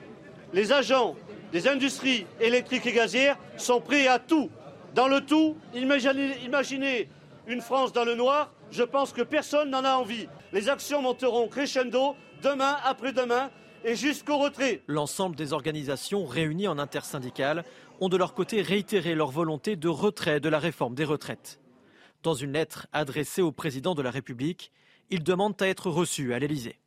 [0.53, 1.17] Les agents
[1.53, 4.51] des industries électriques et gazières sont prêts à tout
[4.95, 7.09] dans le tout, imaginez,
[7.49, 10.29] une France dans le noir, je pense que personne n'en a envie.
[10.53, 13.51] Les actions monteront crescendo demain, après-demain
[13.85, 14.83] et jusqu'au retrait.
[14.87, 17.65] L'ensemble des organisations réunies en intersyndicales
[18.01, 21.59] ont de leur côté réitéré leur volonté de retrait de la réforme des retraites.
[22.23, 24.71] Dans une lettre adressée au président de la République,
[25.11, 26.79] ils demandent à être reçus à l'Élysée.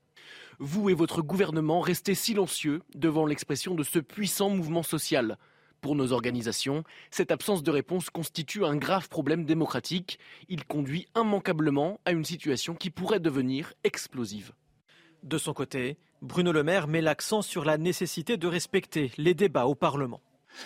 [0.60, 5.38] Vous et votre gouvernement restez silencieux devant l'expression de ce puissant mouvement social.
[5.82, 10.20] Pour nos organisations, cette absence de réponse constitue un grave problème démocratique.
[10.48, 14.52] Il conduit immanquablement à une situation qui pourrait devenir explosive.
[15.24, 19.66] De son côté, Bruno Le Maire met l'accent sur la nécessité de respecter les débats
[19.66, 20.22] au Parlement.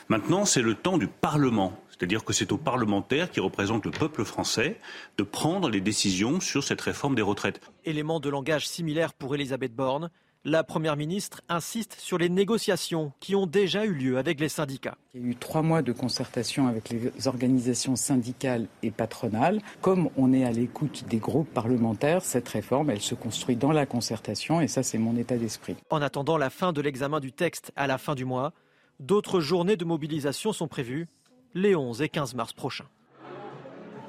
[0.10, 1.80] Maintenant, c'est le temps du Parlement.
[1.92, 4.82] C'est-à-dire que c'est aux parlementaires qui représentent le peuple français
[5.18, 7.62] de prendre les décisions sur cette réforme des retraites.
[7.86, 10.10] Élément de langage similaire pour Elisabeth Borne,
[10.46, 14.96] la Première ministre insiste sur les négociations qui ont déjà eu lieu avec les syndicats.
[15.16, 19.60] Il y a eu trois mois de concertation avec les organisations syndicales et patronales.
[19.82, 23.88] Comme on est à l'écoute des groupes parlementaires, cette réforme, elle se construit dans la
[23.88, 25.76] concertation et ça, c'est mon état d'esprit.
[25.90, 28.54] En attendant la fin de l'examen du texte à la fin du mois,
[29.00, 31.08] d'autres journées de mobilisation sont prévues
[31.56, 32.86] les 11 et 15 mars prochains.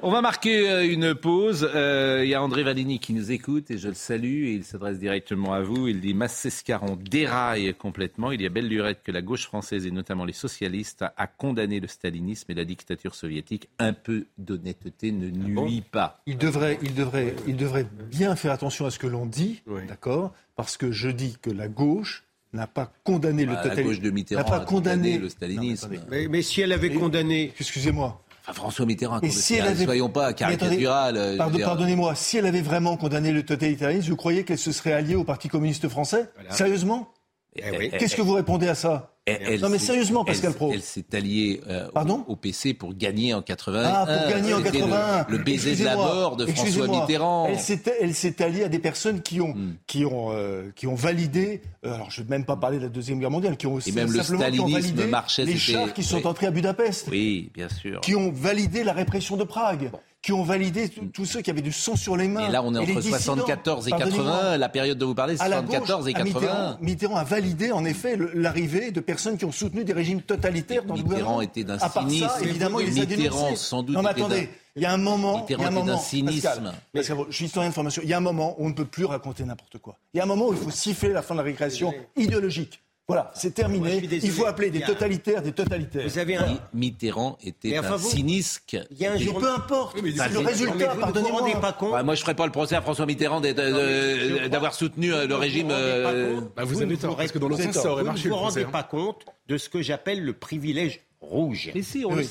[0.03, 1.67] On va marquer euh, une pause.
[1.73, 4.63] Euh, il y a André Valini qui nous écoute et je le salue et il
[4.63, 5.87] s'adresse directement à vous.
[5.87, 8.31] Il dit Massescaron déraille complètement.
[8.31, 11.79] Il y a belle lurette que la gauche française et notamment les socialistes a condamné
[11.79, 13.69] le stalinisme et la dictature soviétique.
[13.79, 16.21] Un peu d'honnêteté ne ah nuit pas.
[16.27, 20.33] Il devrait, il, devrait, il devrait bien faire attention à ce que l'on dit, d'accord
[20.55, 23.69] Parce que je dis que la gauche n'a pas condamné le totalisme.
[23.69, 25.89] Bah, la gauche de Mitterrand n'a pas condamné, le stalinisme.
[26.09, 29.85] mais, mais, si elle avait condamné, excusez-moi, François Mitterrand, et si elle avait...
[29.85, 31.17] soyons pas caricaturales.
[31.17, 35.15] Euh, pardonnez-moi, si elle avait vraiment condamné le totalitarisme, vous croyez qu'elle se serait alliée
[35.15, 36.29] au Parti communiste français.
[36.49, 37.09] Sérieusement?
[37.57, 39.13] Eh Qu'est-ce que vous répondez à ça
[39.61, 40.71] non mais sérieusement, Pascal Pro.
[40.73, 41.89] Elle s'est alliée euh,
[42.27, 43.83] au, PC pour gagner en 80.
[43.85, 45.25] Ah, pour gagner en 81.
[45.29, 47.49] Le, baiser de la mort de François Mitterrand.
[47.49, 49.75] Elle s'est alliée à des personnes qui ont, hmm.
[49.85, 52.83] qui ont, euh, qui ont validé, euh, alors je ne vais même pas parler de
[52.83, 56.25] la Deuxième Guerre mondiale, qui ont Et même le stalinisme marchait, les chars qui sont
[56.25, 57.07] entrés à Budapest.
[57.11, 57.99] Oui, bien sûr.
[58.01, 59.91] Qui ont validé la répression de Prague
[60.27, 62.49] qui ont validé tous ceux qui avaient du sang sur les mains.
[62.49, 64.57] Et là, on est entre 74 et 80.
[64.57, 66.79] La période dont vous parlez, c'est 74 et 80.
[66.81, 70.95] Mitterrand, a validé, en effet, l'arrivée de personnes qui ont soutenu des régimes totalitaires dans
[70.95, 71.41] Mitterrand le gouvernement.
[71.41, 72.29] était d'un cynisme.
[72.43, 75.45] évidemment, il les a Mitterrand, sans doute, non, mais attendez, il y a un moment,
[75.47, 76.73] il y a un moment, cynisme.
[76.93, 78.01] Pascal, je suis historien de formation.
[78.03, 79.97] Il y a un moment où on ne peut plus raconter n'importe quoi.
[80.13, 82.81] Il y a un moment où il faut siffler la fin de la récréation idéologique.
[83.07, 84.01] Voilà, c'est terminé.
[84.11, 86.05] Il faut appeler des totalitaires des totalitaires.
[86.05, 86.59] Vous avez un...
[86.73, 88.77] Mitterrand était un cynisque.
[88.91, 89.39] Il y a un jour...
[89.39, 90.01] Peu importe.
[90.01, 91.61] le résultat, pardonnez-moi.
[91.61, 91.91] pas compte.
[92.03, 95.69] moi, je ne ferai pas le procès à François Mitterrand d'avoir soutenu euh, le régime.
[95.71, 98.23] Euh, bah, vous avez tort, parce que dans le sens, ça aurait marché.
[98.27, 101.71] Vous ne vous rendez pas compte de ce que j'appelle le privilège rouge.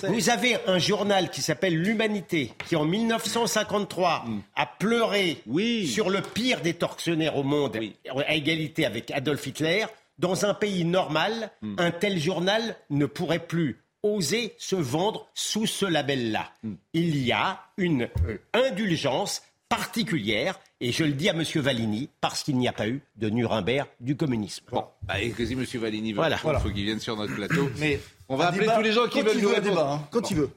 [0.09, 4.41] Vous avez un journal qui s'appelle L'Humanité, qui en 1953 mm.
[4.57, 5.39] a pleuré
[5.87, 7.79] sur le pire des tortionnaires au monde,
[8.27, 9.87] à égalité avec Adolf Hitler.
[10.19, 11.77] Dans un pays normal, mm.
[11.79, 16.51] un tel journal ne pourrait plus oser se vendre sous ce label-là.
[16.63, 16.75] Mm.
[16.95, 21.43] Il y a une euh, indulgence particulière, et je le dis à M.
[21.57, 24.65] Valini, parce qu'il n'y a pas eu de Nuremberg du communisme.
[24.71, 25.65] Bon, bah, et si M.
[25.65, 27.69] Valini veut, il faut qu'il vienne sur notre plateau.
[27.79, 29.71] Mais on va appeler tous les gens qui veulent nous répondre.
[29.71, 30.51] Débat, hein, quand il veut.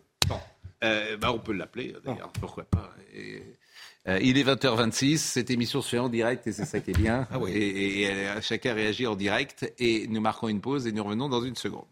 [0.82, 2.94] Euh, bah, on peut l'appeler, d'ailleurs, pourquoi pas.
[4.10, 6.98] Euh, il est 20h26, cette émission se fait en direct et c'est ça qui est
[6.98, 7.28] bien.
[7.32, 7.52] Ah oui.
[7.52, 11.44] et, et, chacun réagit en direct et nous marquons une pause et nous revenons dans
[11.44, 11.86] une seconde.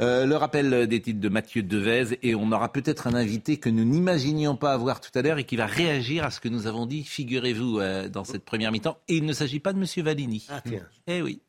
[0.00, 3.68] Euh, le rappel des titres de Mathieu Devez et on aura peut-être un invité que
[3.68, 6.66] nous n'imaginions pas avoir tout à l'heure et qui va réagir à ce que nous
[6.66, 8.98] avons dit, figurez-vous, euh, dans cette première mi-temps.
[9.06, 10.04] Et il ne s'agit pas de M.
[10.04, 10.44] Valini.
[10.48, 10.88] Ah tiens.
[11.06, 11.40] Eh oui.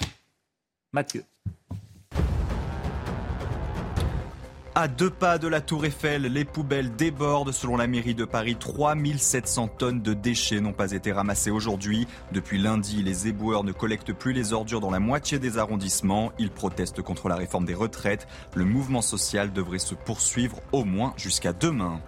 [0.91, 1.23] Mathieu.
[4.75, 7.51] À deux pas de la tour Eiffel, les poubelles débordent.
[7.51, 12.07] Selon la mairie de Paris, 3700 tonnes de déchets n'ont pas été ramassées aujourd'hui.
[12.31, 16.31] Depuis lundi, les éboueurs ne collectent plus les ordures dans la moitié des arrondissements.
[16.39, 18.27] Ils protestent contre la réforme des retraites.
[18.55, 22.01] Le mouvement social devrait se poursuivre au moins jusqu'à demain.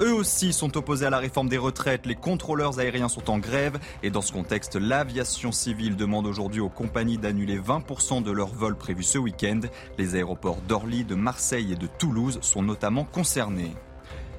[0.00, 2.06] Eux aussi sont opposés à la réforme des retraites.
[2.06, 3.78] Les contrôleurs aériens sont en grève.
[4.02, 8.76] Et dans ce contexte, l'aviation civile demande aujourd'hui aux compagnies d'annuler 20% de leurs vols
[8.76, 9.60] prévus ce week-end.
[9.98, 13.72] Les aéroports d'Orly, de Marseille et de Toulouse sont notamment concernés.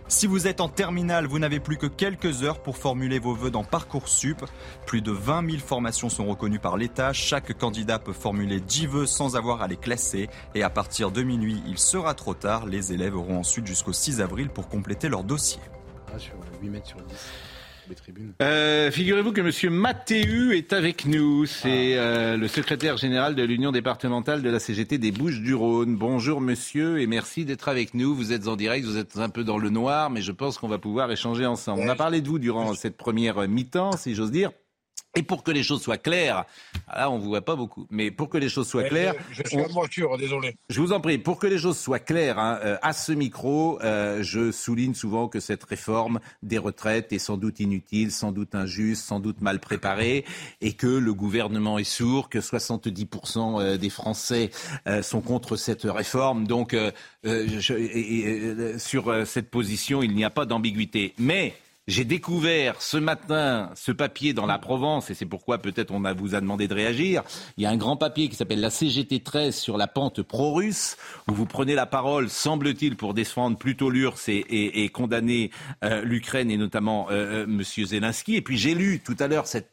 [0.10, 3.50] Si vous êtes en terminale, vous n'avez plus que quelques heures pour formuler vos vœux
[3.50, 4.44] dans Parcoursup.
[4.86, 7.14] Plus de 20 000 formations sont reconnues par l'État.
[7.14, 10.30] Chaque candidat peut formuler 10 vœux sans avoir à les classer.
[10.56, 12.66] Et à partir de minuit, il sera trop tard.
[12.66, 15.62] Les élèves auront ensuite jusqu'au 6 avril pour compléter leur dossier.
[16.14, 17.16] Ah, sur 8 mètres sur 10.
[18.42, 19.74] Euh, figurez-vous que M.
[19.74, 21.46] Mathéu est avec nous.
[21.46, 22.02] C'est ah.
[22.02, 25.96] euh, le secrétaire général de l'Union départementale de la CGT des Bouches-du-Rhône.
[25.96, 28.16] Bonjour monsieur et merci d'être avec nous.
[28.16, 30.68] Vous êtes en direct, vous êtes un peu dans le noir, mais je pense qu'on
[30.68, 31.82] va pouvoir échanger ensemble.
[31.84, 34.52] On a parlé de vous durant cette première mi-temps, si j'ose dire.
[35.16, 36.46] Et pour que les choses soient claires,
[36.88, 39.60] là on vous voit pas beaucoup, mais pour que les choses soient claires, je, suis
[39.60, 40.56] en voiture, désolé.
[40.70, 43.80] Je vous en prie, pour que les choses soient claires, hein, euh, à ce micro,
[43.84, 48.56] euh, je souligne souvent que cette réforme des retraites est sans doute inutile, sans doute
[48.56, 50.26] injuste, sans doute mal préparée,
[50.62, 54.50] et que le gouvernement est sourd, que 70% euh, des Français
[55.02, 56.48] sont contre cette réforme.
[56.48, 56.76] Donc,
[57.24, 61.14] je, sur cette position, il n'y a pas d'ambiguïté.
[61.20, 61.54] Mais
[61.88, 66.36] j'ai découvert ce matin ce papier dans la Provence, et c'est pourquoi peut-être on vous
[66.36, 67.24] a demandé de réagir.
[67.58, 70.96] Il y a un grand papier qui s'appelle la CGT 13 sur la pente pro-russe,
[71.30, 75.52] où vous prenez la parole, semble-t-il, pour défendre plutôt l'URSS et, condamner
[75.84, 77.64] euh, l'Ukraine et notamment euh, euh, M.
[77.64, 78.36] Zelensky.
[78.36, 79.72] Et puis j'ai lu tout à l'heure cette,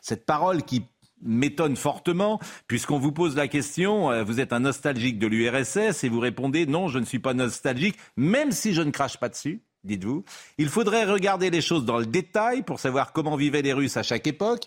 [0.00, 0.84] cette parole qui
[1.22, 6.20] m'étonne fortement, puisqu'on vous pose la question, vous êtes un nostalgique de l'URSS, et vous
[6.20, 10.24] répondez non, je ne suis pas nostalgique, même si je ne crache pas dessus dites-vous.
[10.58, 14.02] Il faudrait regarder les choses dans le détail pour savoir comment vivaient les Russes à
[14.02, 14.66] chaque époque.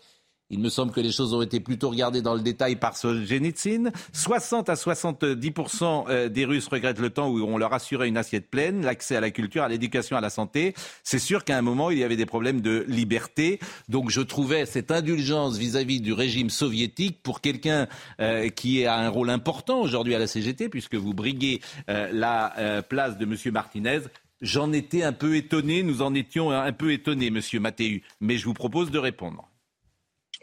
[0.49, 3.91] Il me semble que les choses ont été plutôt regardées dans le détail par Solzhenitsyn.
[4.13, 8.49] 60 à 70% euh, des Russes regrettent le temps où on leur assurait une assiette
[8.49, 10.73] pleine, l'accès à la culture, à l'éducation, à la santé.
[11.03, 13.59] C'est sûr qu'à un moment, il y avait des problèmes de liberté.
[13.89, 17.87] Donc je trouvais cette indulgence vis-à-vis du régime soviétique pour quelqu'un
[18.21, 22.83] euh, qui a un rôle important aujourd'hui à la CGT, puisque vous briguez euh, la
[22.87, 23.35] place de M.
[23.51, 23.99] Martinez,
[24.41, 28.45] J'en étais un peu étonné, nous en étions un peu étonnés, Monsieur Mathéu, mais je
[28.45, 29.49] vous propose de répondre.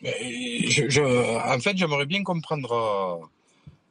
[0.02, 3.30] en fait, j'aimerais bien comprendre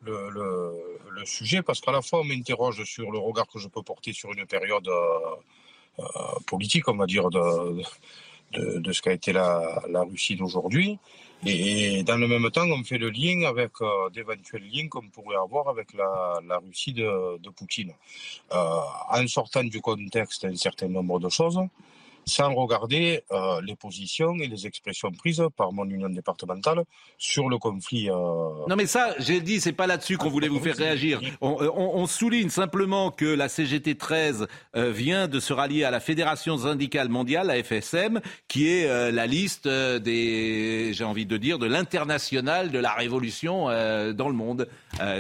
[0.07, 3.81] euh, le, sujet parce qu'à la fois, on m'interroge sur le regard que je peux
[3.81, 6.03] porter sur une période euh, euh,
[6.47, 7.81] politique, on va dire, de,
[8.91, 10.99] ce qu'a été la, la Russie d'aujourd'hui.
[11.45, 15.35] Et, dans le même temps, on fait le lien avec euh, d'éventuels liens qu'on pourrait
[15.35, 17.91] avoir avec la, Russie de, de Poutine.
[18.53, 18.79] Euh,
[19.09, 21.59] en sortant du contexte un certain nombre de choses,
[22.25, 26.83] sans regarder euh, les positions et les expressions prises par mon union départementale
[27.17, 28.09] sur le conflit.
[28.09, 28.13] Euh...
[28.67, 31.21] Non mais ça, j'ai dit, c'est pas là-dessus qu'on voulait vous faire réagir.
[31.41, 35.91] On, on, on, souligne simplement que la CGT 13 euh, vient de se rallier à
[35.91, 41.25] la Fédération syndicale mondiale, la FSM, qui est euh, la liste euh, des, j'ai envie
[41.25, 44.67] de dire, de l'international de la révolution dans le monde.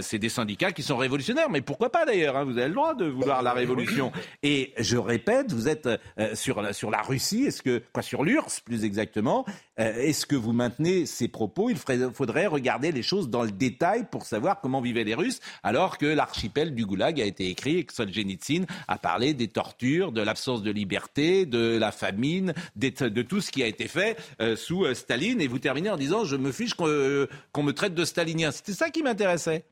[0.01, 2.93] c'est des syndicats qui sont révolutionnaires, mais pourquoi pas d'ailleurs hein, Vous avez le droit
[2.93, 4.11] de vouloir la révolution.
[4.41, 5.89] Et je répète, vous êtes
[6.33, 9.45] sur la sur la Russie Est-ce que quoi sur l'URSS plus exactement
[9.77, 11.71] Est-ce que vous maintenez ces propos?
[11.71, 15.97] Il faudrait regarder les choses dans le détail pour savoir comment vivaient les Russes, alors
[15.97, 20.21] que l'archipel du Goulag a été écrit et que Solzhenitsyn a parlé des tortures, de
[20.21, 24.17] l'absence de liberté, de la famine, de tout ce qui a été fait
[24.55, 25.41] sous Staline.
[25.41, 28.51] Et vous terminez en disant je me fiche qu'on me traite de stalinien.
[28.51, 29.65] C'était ça qui m'intéressait.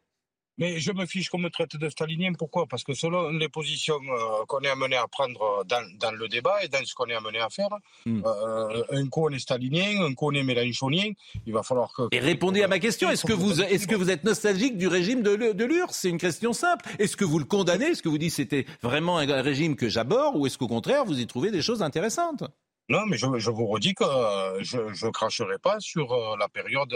[0.58, 2.34] Mais je me fiche qu'on me traite de stalinien.
[2.38, 2.68] Pourquoi?
[2.68, 6.64] Parce que selon les positions euh, qu'on est amené à prendre dans, dans, le débat
[6.64, 7.70] et dans ce qu'on est amené à faire,
[8.06, 8.22] hmm.
[8.26, 11.12] euh, un coup on est stalinien, un coup on est mélanchonien,
[11.46, 12.04] il va falloir que...
[12.12, 15.22] Et répondez à ma question, est-ce que, vous, est que vous êtes nostalgique du régime
[15.24, 16.86] de, de l'URSS C'est une question simple.
[17.00, 17.86] Est-ce que vous le condamnez?
[17.86, 21.20] Est-ce que vous dites c'était vraiment un régime que j'aborde Ou est-ce qu'au contraire vous
[21.20, 22.44] y trouvez des choses intéressantes?
[22.90, 26.94] Non, mais je, je, vous redis que euh, je ne cracherai pas sur la période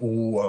[0.00, 0.40] où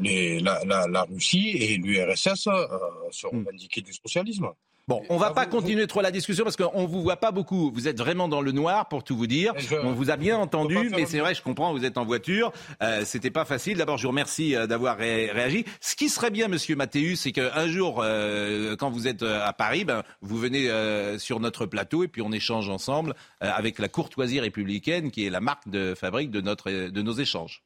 [0.00, 2.66] les, la, la, la, Russie et l'URSS euh,
[3.10, 3.44] se hmm.
[3.82, 4.48] du socialisme.
[4.88, 7.70] Bon, on va pas continuer trop la discussion parce qu'on vous voit pas beaucoup.
[7.74, 9.52] Vous êtes vraiment dans le noir pour tout vous dire.
[9.82, 12.52] on vous a bien entendu, mais c'est vrai, je comprends, vous êtes en voiture.
[12.82, 13.76] Euh, C'était pas facile.
[13.76, 15.66] D'abord, je vous remercie euh, d'avoir réagi.
[15.82, 19.52] Ce qui serait bien, Monsieur Mathéus, c'est qu'un jour, euh, quand vous êtes euh, à
[19.52, 20.70] Paris, ben, vous venez
[21.18, 25.40] sur notre plateau et puis on échange ensemble avec la courtoisie républicaine qui est la
[25.40, 27.62] marque de fabrique de, notre, de nos échanges.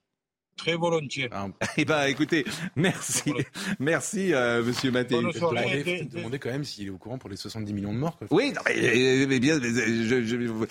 [0.57, 1.29] Très volontiers.
[1.33, 2.45] Ah, eh ben, écoutez,
[2.77, 3.33] merci,
[3.79, 5.17] merci, euh, Monsieur Maté.
[5.17, 8.19] Vous demandez quand même s'il est au courant pour les 70 millions de morts.
[8.31, 10.67] Oui, mais, bien, euh,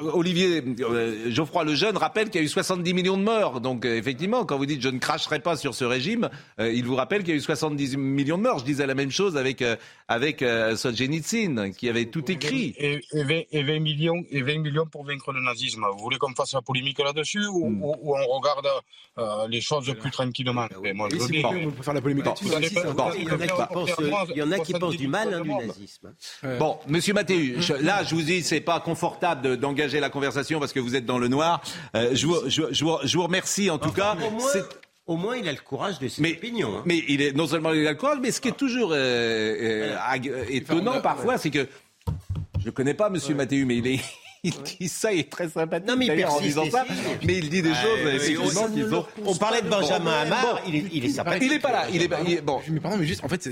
[0.00, 3.60] Olivier euh, Geoffroy le Jeune rappelle qu'il y a eu 70 millions de morts.
[3.60, 7.22] Donc, effectivement, quand vous dites je ne cracherai pas sur ce régime, il vous rappelle
[7.22, 8.60] qu'il y a eu 70 millions de morts.
[8.60, 9.64] Je disais la même chose avec
[10.06, 10.44] avec
[10.76, 12.74] Solzhenitsyn, qui avait tout écrit.
[12.78, 15.84] Et, 20, millions et 20 millions pour vaincre le nazisme.
[15.92, 17.82] Vous voulez qu'on fasse la polémique là-dessus ou, hmm.
[17.82, 18.68] ou on regarde
[19.18, 20.66] euh, les choses plus tranquillement.
[20.82, 21.16] Mais moi, je.
[21.18, 22.26] On peut faire la polémique.
[22.42, 22.52] Il
[24.36, 26.14] y en a qui pensent du mal hein, du nazisme.
[26.58, 30.80] Bon, Monsieur Mathéu, là, je vous dis, c'est pas confortable d'engager la conversation parce que
[30.80, 31.60] vous êtes dans le noir.
[31.94, 34.16] Euh, je, vous, remercie en tout cas.
[35.06, 36.76] Au moins, il a le courage de ses mais, opinions.
[36.76, 36.82] Hein.
[36.84, 39.96] Mais il est non seulement il a le courage, mais ce qui est toujours euh,
[40.50, 41.66] étonnant parfois, c'est que
[42.60, 44.00] je ne connais pas Monsieur Mathéu, mais il est
[44.42, 46.84] il dit ça, il est très sympathique non, mais en disant ça,
[47.24, 49.06] mais il dit des choses effectivement qui sont.
[49.24, 51.42] On parlait de Benjamin Hamar, il, est, il est sympathique.
[51.44, 52.60] Il est pas là, il est, bon.
[52.68, 53.48] Mais pardon, mais juste, en fait,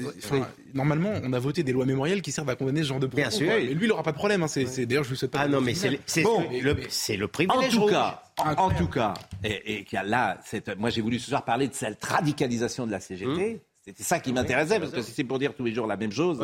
[0.74, 3.22] normalement, on a voté des lois mémorielles qui servent à condamner ce genre de propos.
[3.22, 3.50] Bien sûr.
[3.50, 4.42] Et lui, il aura pas de problème.
[4.42, 5.40] Hein, c'est d'ailleurs, je vous souhaite pas.
[5.40, 6.44] Ah non, mais c'est bon,
[6.88, 7.76] c'est le privilège.
[7.76, 10.38] En tout cas, en tout cas, et, et là,
[10.78, 13.60] moi j'ai voulu ce soir parler de cette radicalisation de la CGT.
[13.86, 16.10] C'était ça qui m'intéressait, parce que si c'est pour dire tous les jours la même
[16.10, 16.42] chose.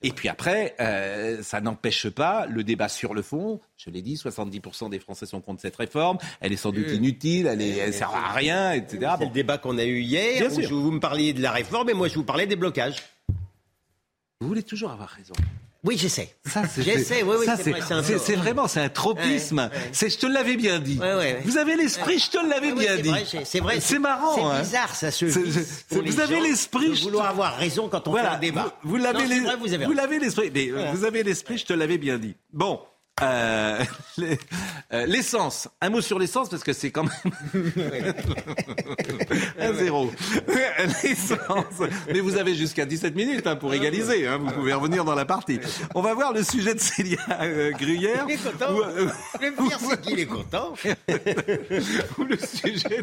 [0.00, 3.60] Et puis après, euh, ça n'empêche pas le débat sur le fond.
[3.76, 6.18] Je l'ai dit, 70% des Français sont contre cette réforme.
[6.40, 9.14] Elle est sans doute inutile, elle, ne sert à rien, etc.
[9.18, 11.94] C'est le débat qu'on a eu hier, où vous me parliez de la réforme et
[11.94, 13.02] moi je vous parlais des blocages.
[14.40, 15.34] Vous voulez toujours avoir raison.
[15.84, 16.34] Oui, j'essaie.
[16.78, 17.46] J'essaie, oui, oui,
[18.18, 19.70] c'est vraiment, c'est un tropisme.
[19.92, 20.98] C'est, je te l'avais bien dit.
[21.44, 23.12] Vous avez l'esprit, je te l'avais bien dit.
[23.44, 24.34] C'est vrai, c'est marrant.
[24.34, 24.60] C'est hein.
[24.60, 26.90] bizarre, ça se Vous avez l'esprit.
[26.90, 28.76] De vouloir avoir raison quand on fait un débat.
[28.82, 29.24] Vous, l'avez,
[29.86, 30.50] vous l'avez l'esprit.
[30.92, 32.34] Vous avez l'esprit, je te l'avais bien dit.
[32.52, 32.80] Bon.
[33.22, 33.84] Euh,
[34.92, 35.68] euh, l'essence.
[35.80, 37.32] Un mot sur l'essence parce que c'est quand même
[39.58, 40.10] un zéro.
[41.02, 41.88] L'essence.
[42.12, 44.26] Mais vous avez jusqu'à 17 minutes hein, pour égaliser.
[44.26, 45.60] Hein, vous pouvez revenir dans la partie.
[45.94, 48.26] On va voir le sujet de Célia euh, Gruyère.
[48.28, 48.74] Il est content.
[48.74, 48.82] Ou,
[49.40, 50.74] le pire, c'est qu'il est content.
[52.18, 53.02] ou le sujet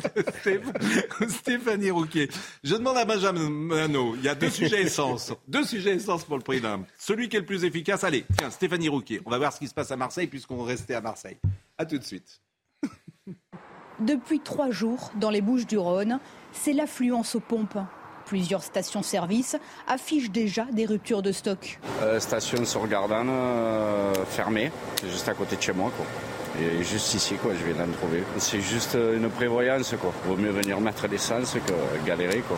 [1.21, 2.29] de Stéphanie Rouquet.
[2.63, 4.15] Je demande à Benjamin Mano.
[4.17, 5.33] Il y a deux sujets essence.
[5.47, 6.85] Deux sujets essence pour le prix d'un.
[6.97, 8.03] Celui qui est le plus efficace.
[8.03, 9.21] Allez, tiens, Stéphanie Rouquet.
[9.25, 11.37] On va voir ce qui se passe à Marseille puisqu'on restait à Marseille.
[11.79, 12.39] A tout de suite.
[13.99, 16.19] Depuis trois jours, dans les Bouches du Rhône,
[16.51, 17.79] c'est l'affluence aux pompes.
[18.27, 21.79] Plusieurs stations-service affichent déjà des ruptures de stock.
[22.03, 25.91] Euh, station sur Gardanne euh, fermée, c'est juste à côté de chez moi.
[25.97, 26.05] Quoi.
[26.61, 28.23] Et juste ici, quoi, je viens d'en trouver.
[28.37, 29.95] C'est juste euh, une prévoyance.
[29.99, 30.13] Quoi.
[30.25, 32.43] Vaut mieux venir mettre l'essence que galérer.
[32.47, 32.57] Quoi.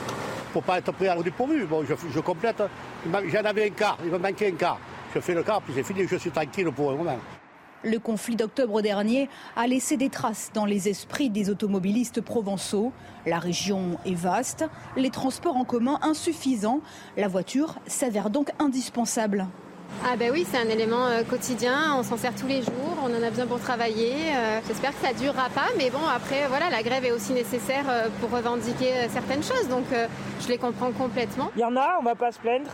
[0.52, 2.62] Pour pas être pris à dépourvu, bon, je, je complète.
[3.06, 4.80] J'en avais un quart, il me manquait un quart.
[5.18, 7.18] Je fais le puis c'est fini, je suis tranquille pour moment.
[7.84, 12.92] Le conflit d'octobre dernier a laissé des traces dans les esprits des automobilistes provençaux.
[13.26, 16.82] La région est vaste, les transports en commun insuffisants.
[17.16, 19.48] La voiture s'avère donc indispensable.
[20.06, 23.06] Ah ben oui, c'est un élément euh, quotidien, on s'en sert tous les jours, on
[23.06, 24.14] en a besoin pour travailler.
[24.36, 27.34] Euh, j'espère que ça ne durera pas, mais bon, après, voilà, la grève est aussi
[27.34, 29.86] nécessaire euh, pour revendiquer certaines choses, donc
[30.42, 31.50] je les comprends complètement.
[31.56, 32.70] Il y en a, on va pas se plaindre.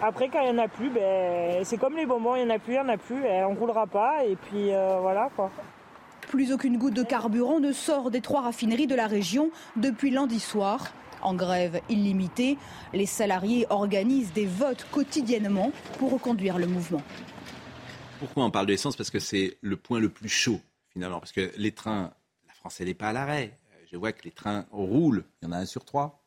[0.00, 2.54] Après, quand il n'y en a plus, ben, c'est comme les bonbons, il n'y en
[2.54, 5.28] a plus, il n'y en a plus, on ne roulera pas, et puis euh, voilà
[5.34, 5.50] quoi.
[6.28, 10.38] Plus aucune goutte de carburant ne sort des trois raffineries de la région depuis lundi
[10.38, 10.92] soir.
[11.20, 12.58] En grève illimitée,
[12.92, 17.02] les salariés organisent des votes quotidiennement pour reconduire le mouvement.
[18.20, 18.94] Pourquoi on parle de l'essence?
[18.94, 20.60] Parce que c'est le point le plus chaud,
[20.92, 21.18] finalement.
[21.18, 22.12] Parce que les trains,
[22.46, 23.58] la France, elle n'est pas à l'arrêt.
[23.90, 25.24] Je vois que les trains roulent.
[25.42, 26.22] Il y en a un sur trois.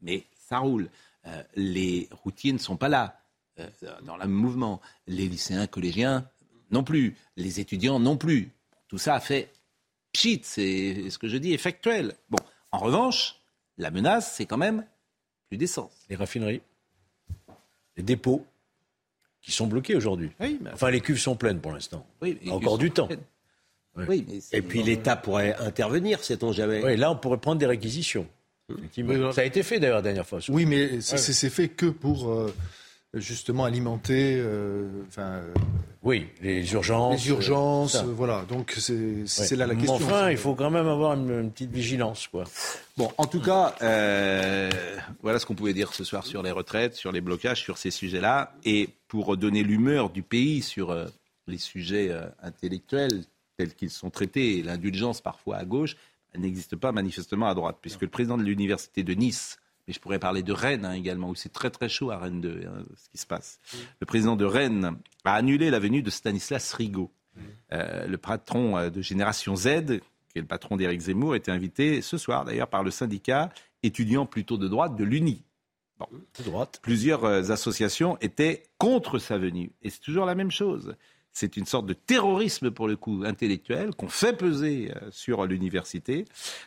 [0.00, 0.88] Mais ça roule.
[1.26, 3.20] Euh, les routiers ne sont pas là,
[3.58, 3.66] euh,
[4.02, 4.80] dans le mouvement.
[5.06, 6.28] Les lycéens, collégiens,
[6.70, 7.16] non plus.
[7.36, 8.50] Les étudiants, non plus.
[8.88, 9.52] Tout ça a fait
[10.12, 12.14] pchit, c'est ce que je dis, est factuel.
[12.28, 12.38] Bon,
[12.72, 13.36] en revanche,
[13.78, 14.84] la menace, c'est quand même
[15.48, 15.92] plus d'essence.
[16.08, 16.62] Les raffineries,
[17.96, 18.44] les dépôts
[19.40, 20.30] qui sont bloqués aujourd'hui.
[20.72, 22.06] enfin, les cuves sont pleines pour l'instant.
[22.20, 23.08] Oui, Encore du temps.
[23.96, 26.82] Oui, Et puis l'État pourrait intervenir, sait-on jamais.
[26.82, 28.26] Oui, là, on pourrait prendre des réquisitions.
[29.32, 30.40] Ça a été fait d'ailleurs la dernière fois.
[30.48, 34.36] Oui, mais c'est fait que pour euh, justement alimenter.
[34.36, 35.54] Euh, euh,
[36.02, 37.24] oui, les urgences.
[37.24, 38.44] Les urgences, voilà.
[38.48, 39.94] Donc c'est là la question.
[39.94, 42.44] Enfin, il faut quand même avoir une, petite vigilance, quoi.
[42.96, 43.74] Bon, en tout cas,
[45.22, 47.90] voilà ce qu'on pouvait dire ce soir sur les retraites, sur les blocages, sur ces
[47.90, 50.96] sujets-là, et pour donner l'humeur du pays sur
[51.46, 52.10] les sujets
[52.42, 53.24] intellectuels
[53.58, 55.96] tels qu'ils sont traités, et l'indulgence parfois à gauche,
[56.32, 60.00] elle n'existe pas manifestement à droite, puisque le président de l'université de Nice, mais je
[60.00, 62.84] pourrais parler de Rennes hein, également, où c'est très très chaud à Rennes 2, hein,
[62.96, 63.60] ce qui se passe.
[64.00, 67.10] Le président de Rennes a annulé la venue de Stanislas Rigaud.
[67.72, 72.02] Euh, le patron euh, de Génération Z, qui est le patron d'Éric Zemmour, était invité
[72.02, 73.50] ce soir d'ailleurs par le syndicat
[73.82, 75.44] étudiant plutôt de droite de l'UNI.
[75.98, 76.06] Bon.
[76.38, 76.80] De droite.
[76.82, 79.72] Plusieurs euh, associations étaient contre sa venue.
[79.82, 80.96] Et c'est toujours la même chose
[81.32, 86.24] c'est une sorte de terrorisme pour le coup intellectuel qu'on fait peser euh, sur l'université.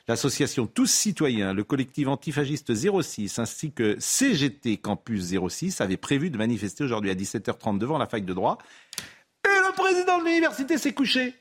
[0.07, 6.37] L'association Tous Citoyens, le collectif antifagiste 06 ainsi que CGT Campus 06 avaient prévu de
[6.37, 8.57] manifester aujourd'hui à 17h30 devant la fac de droit.
[9.45, 11.35] Et le président de l'université s'est couché,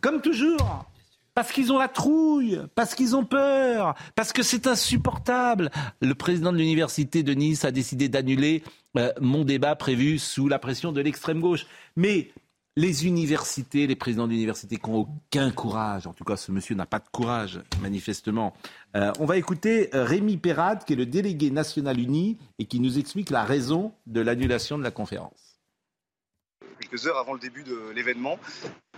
[0.00, 0.84] comme toujours.
[1.32, 5.70] Parce qu'ils ont la trouille, parce qu'ils ont peur, parce que c'est insupportable.
[6.02, 8.62] Le président de l'université de Nice a décidé d'annuler
[8.98, 11.66] euh, mon débat prévu sous la pression de l'extrême gauche.
[11.96, 12.30] Mais
[12.80, 16.86] les universités, les présidents d'universités qui n'ont aucun courage, en tout cas ce monsieur n'a
[16.86, 18.54] pas de courage manifestement.
[18.96, 22.80] Euh, on va écouter euh, Rémi Perrade, qui est le délégué national uni et qui
[22.80, 25.60] nous explique la raison de l'annulation de la conférence.
[26.80, 28.38] Quelques heures avant le début de l'événement,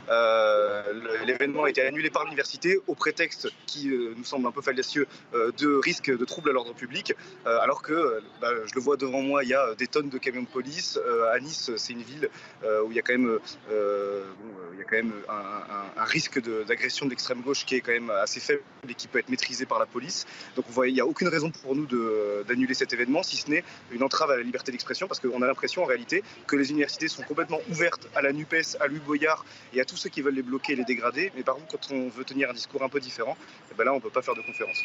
[0.08, 0.82] euh,
[1.24, 5.06] l'événement a été annulé par l'université au prétexte qui euh, nous semble un peu fallacieux
[5.34, 9.22] euh, de risque de troubles à l'ordre public, alors que bah, je le vois devant
[9.22, 10.98] moi, il y a des tonnes de camions de police.
[11.32, 12.28] à Nice, c'est une ville
[12.84, 13.38] où il y a quand même,
[15.28, 19.18] un, risque d'agression de, l'extrême gauche qui est quand même assez faible et qui peut
[19.18, 20.26] être maîtrisé par la police.
[20.56, 21.86] Donc on voit, il n'y a aucune raison pour nous
[22.46, 25.46] d'annuler cet événement, si ce n'est une entrave à la liberté d'expression, parce qu'on a
[25.46, 29.44] l'impression en réalité que les universités sont complètement ouvertes à la NUPES, à Louis Boyard
[29.74, 31.32] et à tous ceux qui veulent les bloquer et les dégrader.
[31.36, 33.36] Mais par contre, quand on veut tenir un discours un peu différent,
[33.70, 34.78] eh ben là, on ne peut pas faire de conférence.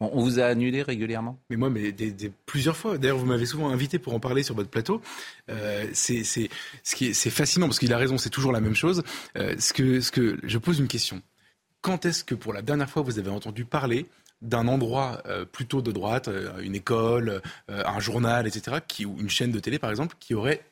[0.00, 1.38] On vous a annulé régulièrement?
[1.50, 2.98] Mais moi, mais des, plusieurs fois.
[2.98, 5.00] D'ailleurs, vous m'avez souvent invité pour en parler sur votre plateau.
[5.50, 6.48] Euh, c'est
[7.30, 9.02] fascinant parce qu'il a raison, c'est toujours la même chose.
[9.36, 11.22] Euh, ce, que, ce que je pose une question.
[11.80, 14.06] Quand est-ce que pour la dernière fois vous avez entendu parler
[14.42, 16.28] d'un endroit euh, plutôt de droite,
[16.60, 20.64] une école, un journal, etc., qui, ou une chaîne de télé par exemple, qui aurait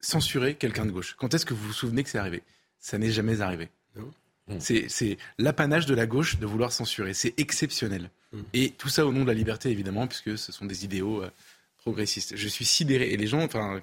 [0.00, 1.16] censuré quelqu'un de gauche?
[1.18, 2.42] Quand est-ce que vous vous souvenez que c'est arrivé?
[2.82, 3.70] Ça n'est jamais arrivé.
[3.96, 4.58] Hmm.
[4.58, 7.14] C'est l'apanage de la gauche de vouloir censurer.
[7.14, 8.10] C'est exceptionnel.
[8.32, 8.42] Hmm.
[8.52, 11.30] Et tout ça au nom de la liberté, évidemment, puisque ce sont des idéaux euh,
[11.78, 12.36] progressistes.
[12.36, 13.12] Je suis sidéré.
[13.12, 13.80] Et les gens, enfin,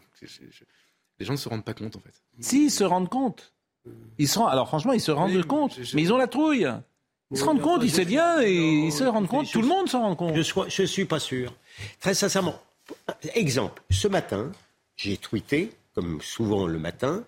[1.17, 2.13] les gens ne se rendent pas compte, en fait.
[2.39, 3.53] Si, ils se rendent compte.
[4.17, 5.79] Ils se alors franchement, ils se rendent compte.
[5.93, 6.69] Mais ils ont la trouille.
[7.31, 9.49] Ils se rendent compte, ils savent bien, et ils se rendent compte.
[9.49, 10.35] Tout le monde s'en rend compte.
[10.35, 11.53] Je ne suis pas sûr.
[11.99, 12.59] Très sincèrement,
[13.35, 14.51] exemple, ce matin,
[14.97, 17.23] j'ai tweeté, comme souvent le matin,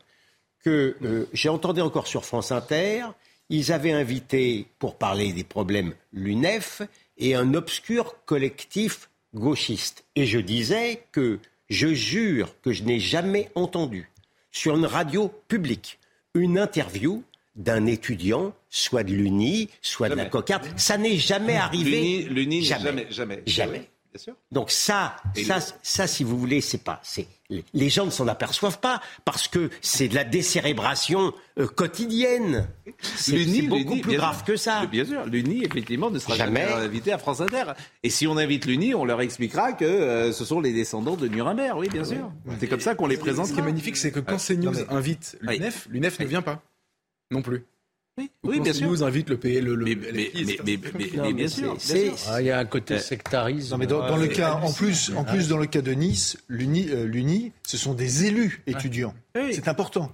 [0.63, 3.05] que euh, j'ai entendu encore sur France Inter,
[3.49, 6.81] ils avaient invité pour parler des problèmes l'UNEF
[7.17, 10.03] et un obscur collectif gauchiste.
[10.15, 14.09] Et je disais que je jure que je n'ai jamais entendu
[14.51, 15.99] sur une radio publique
[16.33, 17.23] une interview
[17.55, 20.65] d'un étudiant, soit de l'UNI, soit de la cocarde.
[20.77, 22.23] Ça n'est jamais arrivé.
[22.29, 23.07] L'UNI, jamais.
[23.09, 23.43] Jamais.
[23.45, 23.89] jamais.
[24.51, 27.27] Donc ça, ça, ça, si vous voulez, c'est pas, c'est
[27.73, 32.67] les gens ne s'en aperçoivent pas parce que c'est de la décérébration euh, quotidienne.
[33.01, 34.85] C'est beaucoup plus grave que ça.
[34.85, 37.73] Bien sûr, l'UNI effectivement ne sera jamais, invité à France Inter.
[38.03, 41.27] Et si on invite l'UNI, on leur expliquera que euh, ce sont les descendants de
[41.27, 41.77] Nuremberg.
[41.77, 42.31] Oui, bien sûr.
[42.59, 43.47] C'est comme ça qu'on les présente.
[43.47, 46.63] Ce qui est magnifique, c'est que quand CNews invite l'UNEF, l'UNEF ne vient pas
[47.31, 47.65] non plus.
[48.17, 48.89] Oui, bien sûr.
[48.89, 51.77] nous invite le pays, le, mais, bien sûr.
[52.27, 53.71] Ah, il y a un côté sectarisme.
[53.71, 56.89] Non, mais dans, le cas, en plus, en plus, dans le cas de Nice, l'UNI,
[56.89, 59.13] euh, ce sont des élus étudiants.
[59.33, 60.11] C'est important.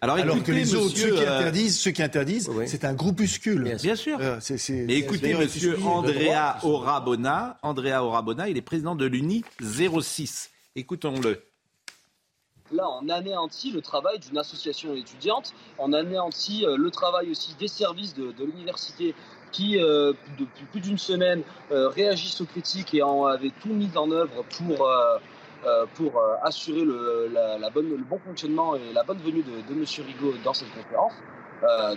[0.00, 3.76] Alors, que les autres, ceux qui euh, interdisent, ceux qui interdisent, c'est un groupuscule.
[3.82, 4.18] Bien sûr.
[4.20, 4.38] Euh,
[4.70, 10.50] mais écoutez, Monsieur Andrea Orabona, Andrea Orabona, il est président de l'UNI 06.
[10.76, 11.42] Écoutons-le.
[12.72, 17.66] Là, on anéantit le travail d'une association étudiante, on anéantit euh, le travail aussi des
[17.66, 19.14] services de, l'université
[19.50, 21.42] qui, euh, depuis plus d'une semaine,
[21.72, 24.88] euh, réagissent aux critiques et ont, avaient tout mis en œuvre pour,
[25.94, 29.84] pour assurer le, bon fonctionnement et la bonne venue de, de M.
[30.06, 31.12] Rigaud dans cette conférence.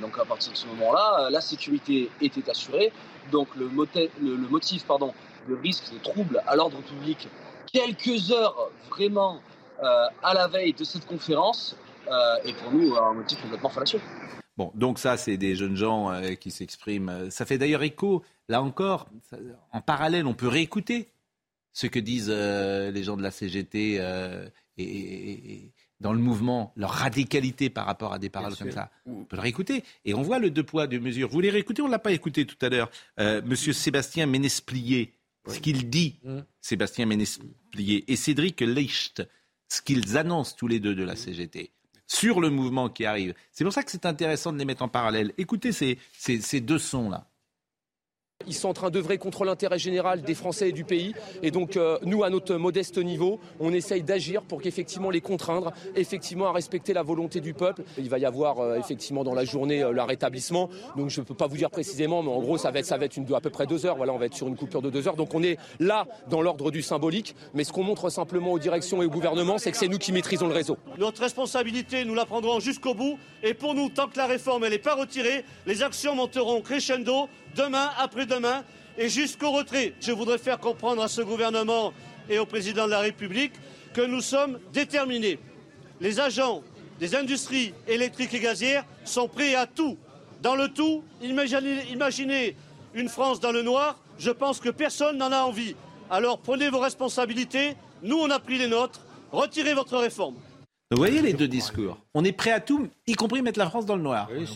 [0.02, 2.92] donc à partir de ce moment-là, la sécurité était assurée.
[3.32, 3.68] Donc le,
[4.50, 5.14] motif, pardon,
[5.48, 7.28] de risque de trouble à l'ordre public,
[7.72, 9.53] quelques heures vraiment euh,
[9.84, 11.76] à la veille de cette conférence
[12.12, 14.02] euh, est pour nous un motif complètement fallacieux.
[14.58, 17.30] Bon, donc ça, c'est des jeunes gens euh, qui s'expriment.
[17.32, 19.08] Ça fait d'ailleurs écho, là encore,
[19.72, 21.08] en parallèle, on peut réécouter
[21.72, 24.00] ce que disent les gens de la CGT
[24.78, 25.72] et,
[26.02, 28.92] dans le mouvement, leur radicalité par rapport à des paroles comme ça.
[29.08, 29.84] On peut le réécouter.
[30.06, 31.30] Et on voit le deux poids, deux mesures.
[31.30, 31.82] Vous les réécoutez?
[31.82, 32.92] On ne l'a pas écouté tout à l'heure.
[33.18, 35.14] Monsieur Sébastien Ménesplier,
[35.48, 36.40] ce qu'il dit, mmh.
[36.62, 39.24] Sébastien Ménesplier, et Cédric Leicht,
[39.70, 41.72] ce qu'ils annoncent tous les deux de la CGT
[42.08, 43.34] sur le mouvement qui arrive.
[43.52, 45.34] C'est pour ça que c'est intéressant de les mettre en parallèle.
[45.38, 47.28] Écoutez ces, ces deux sons-là.
[48.48, 51.14] Ils sont en train d'œuvrer contre l'intérêt général des Français et du pays.
[51.42, 55.72] Et donc, euh, nous, à notre modeste niveau, on essaye d'agir pour qu'effectivement les contraindre,
[55.96, 57.84] effectivement à respecter la volonté du peuple.
[57.98, 60.70] Il va y avoir euh, effectivement dans la journée euh, leur rétablissement.
[60.96, 63.34] Donc, je ne peux pas vous dire précisément, mais en gros, ça va être, une,
[63.34, 63.98] à peu près deux heures.
[63.98, 65.16] Voilà, on va être sur une coupure de deux heures.
[65.16, 67.36] Donc, on est là dans l'ordre du symbolique.
[67.54, 70.12] Mais ce qu'on montre simplement aux directions et au gouvernement, c'est que c'est nous qui
[70.12, 70.78] maîtrisons le réseau.
[70.98, 73.18] Notre responsabilité, nous la prendrons jusqu'au bout.
[73.42, 77.90] Et pour nous, tant que la réforme n'est pas retirée, les actions monteront crescendo demain,
[77.98, 78.64] après-demain
[78.98, 79.94] et jusqu'au retrait.
[80.00, 81.94] Je voudrais faire comprendre à ce gouvernement
[82.30, 83.54] et au président de la République
[83.94, 85.40] que nous sommes déterminés.
[86.02, 86.64] Les agents
[87.00, 89.98] des industries électriques et gazières sont prêts à tout.
[90.42, 92.56] Dans le tout, imaginez, imaginez
[92.94, 95.76] une France dans le noir, je pense que personne n'en a envie.
[96.10, 99.02] Alors prenez vos responsabilités, nous on a pris les nôtres,
[99.32, 100.36] retirez votre réforme.
[100.92, 101.98] Vous voyez les deux discours.
[102.14, 104.30] On est prêt à tout, y compris mettre la France dans le noir.
[104.32, 104.48] Oui,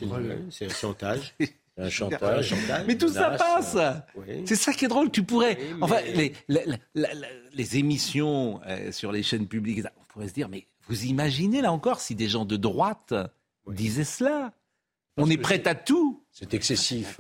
[0.52, 1.36] c'est un chantage.
[1.78, 2.56] Un chantage.
[2.88, 3.78] Mais tout ça passe.
[4.46, 5.12] C'est ça qui est drôle.
[5.12, 5.58] Tu pourrais.
[5.82, 6.34] enfin, les,
[7.54, 11.72] les, émissions euh, sur les chaînes publiques, on pourrait se dire, mais vous imaginez là
[11.72, 13.14] encore si des gens de droite
[13.68, 14.54] disaient cela
[15.18, 16.24] On est prêt à tout.
[16.32, 17.18] C'est excessif.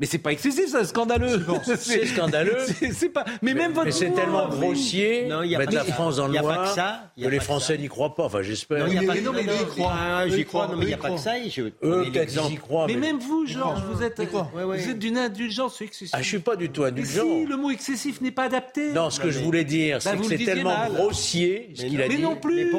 [0.00, 1.40] Mais c'est pas excessif, c'est scandaleux.
[1.76, 2.58] C'est scandaleux.
[2.92, 3.24] c'est pas.
[3.42, 3.86] Mais même votre.
[3.86, 5.26] Mais c'est tellement grossier.
[5.28, 6.70] Non, il y a pas la France dans le noir.
[6.70, 8.24] Que, ça, que les Français n'y croient pas.
[8.24, 8.88] Enfin, j'espère.
[8.88, 10.28] Non, mais, non, mais ils croient.
[10.28, 10.66] J'y crois.
[10.66, 11.34] Non, mais il n'y a pas que ça.
[11.38, 12.86] Eux, peut-être y croient.
[12.88, 14.20] Mais même vous, Georges, vous êtes.
[14.20, 16.10] Vous êtes d'une indulgence excessive.
[16.12, 17.22] Ah, je suis pas du tout indulgent.
[17.22, 18.92] Si le mot excessif n'est pas adapté.
[18.92, 22.08] Non, ce que je voulais dire, bah, c'est que c'est tellement grossier ce qu'il a
[22.08, 22.16] dit.
[22.16, 22.72] Mais non plus.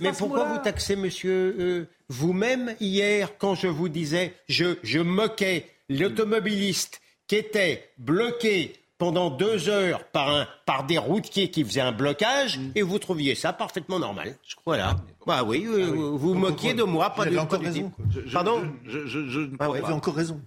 [0.00, 5.66] Mais pourquoi vous taxez, monsieur euh, vous-même hier quand je vous disais, je moquais
[5.98, 11.92] l'automobiliste qui était bloqué pendant deux heures par, un, par des routiers qui faisaient un
[11.92, 12.72] blocage mm.
[12.74, 14.36] et vous trouviez ça parfaitement normal.
[14.64, 14.96] Voilà.
[15.26, 17.92] Bah oui, euh, ah vous vous moquiez de moi, pas de encore raison.
[18.32, 20.40] Pardon Je, je, je, ah ouais, encore raison.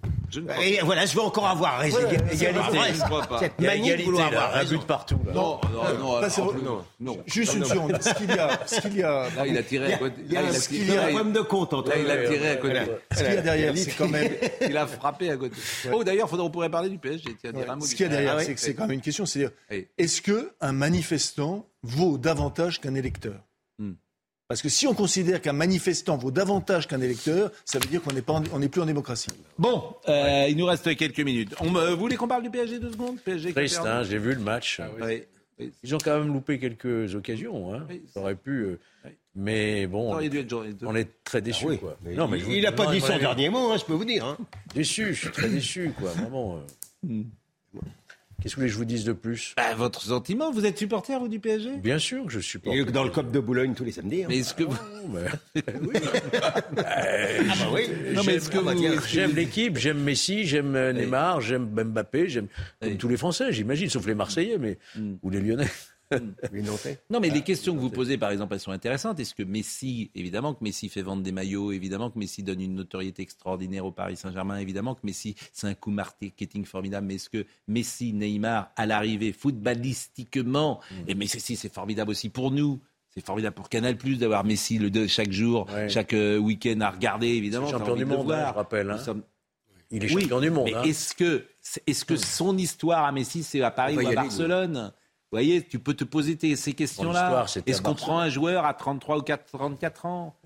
[0.62, 1.98] Et voilà, je veux encore avoir raison.
[1.98, 2.66] Ouais, égalité.
[3.38, 5.18] Cette manie de vouloir avoir un but partout.
[5.32, 6.20] Non, non,
[6.62, 6.84] non.
[7.00, 7.98] non, Juste une seconde.
[8.00, 9.28] Ce qu'il y a, ce qu'il y a.
[9.36, 10.22] Là, il a tiré à côté.
[10.26, 11.90] Il y a un problème de compte entre.
[11.90, 12.80] Là, il a tiré à côté.
[13.12, 14.32] Ce qu'il y a derrière, c'est quand même.
[14.68, 15.54] Il a frappé à côté.
[15.92, 17.36] Oh, d'ailleurs, on pourrait parler du PSG.
[17.40, 19.26] Ce qu'il y a derrière, c'est que c'est quand même une question.
[19.26, 19.48] C'est
[19.98, 23.40] est-ce que un manifestant vaut davantage qu'un électeur?
[23.78, 23.92] hmm.
[24.48, 28.12] Parce que si on considère qu'un manifestant vaut davantage qu'un électeur, ça veut dire qu'on
[28.12, 29.30] n'est pas, on n'est plus en démocratie.
[29.58, 31.54] Bon, euh, il nous reste quelques minutes.
[31.60, 33.18] On, vous voulez qu'on parle du PSG deux secondes?
[33.20, 34.80] PSG Triste, hein, j'ai vu le match.
[34.80, 35.08] Ah
[35.82, 37.74] Ils ont quand même loupé quelques occasions.
[37.74, 37.88] Hein.
[38.14, 38.62] Ça aurait pu.
[38.62, 38.78] Euh,
[39.34, 41.66] mais bon, on est très déçus.
[41.72, 41.98] Ah quoi.
[42.04, 44.24] Non, mais il n'a pas dit son dernier mot, hein, je peux vous dire.
[44.24, 44.38] Hein.
[44.74, 46.10] Déçu, je suis très déçu, quoi.
[46.12, 46.60] Vraiment.
[47.04, 47.22] Euh.
[48.42, 49.54] Qu'est-ce que je vous dise de plus?
[49.56, 52.84] Bah, Votre sentiment, vous êtes supporter vous du PSG Bien sûr que je suis supporter.
[52.92, 54.24] dans le COP de Boulogne tous les samedis.
[54.24, 54.26] Hein.
[54.28, 54.76] Mais est-ce que vous...
[55.14, 56.00] oui.
[56.44, 57.88] ah bah oui.
[58.12, 59.06] Non, mais est-ce que vous...
[59.08, 62.48] J'aime l'équipe, j'aime Messi, j'aime euh, Neymar, j'aime Mbappé, j'aime
[62.98, 65.14] tous les Français, j'imagine, sauf les Marseillais, mais hmm.
[65.22, 65.68] ou les Lyonnais.
[67.10, 69.18] Non, mais les questions que vous posez, par exemple, elles sont intéressantes.
[69.20, 72.74] Est-ce que Messi, évidemment que Messi fait vendre des maillots, évidemment que Messi donne une
[72.74, 77.30] notoriété extraordinaire au Paris Saint-Germain, évidemment que Messi, c'est un coup marketing formidable, mais est-ce
[77.30, 80.94] que Messi, Neymar, à l'arrivée, footballistiquement, mm.
[81.08, 82.80] et Messi, c'est formidable aussi pour nous,
[83.10, 87.28] c'est formidable pour Canal Plus d'avoir Messi le chaque jour, chaque euh, week-end à regarder,
[87.28, 87.68] évidemment.
[87.68, 88.90] Champion du monde, hein, je rappelle.
[88.90, 89.22] Hein.
[89.90, 90.64] Il est champion du monde.
[90.66, 90.82] Mais hein.
[90.82, 91.44] est-ce que,
[91.86, 94.92] est-ce que son histoire à Messi, c'est à Paris ou à Barcelone?
[95.36, 97.46] Voyez, tu peux te poser ces questions-là.
[97.66, 100.36] Est-ce qu'on prend un joueur à 33 ou 34 ans?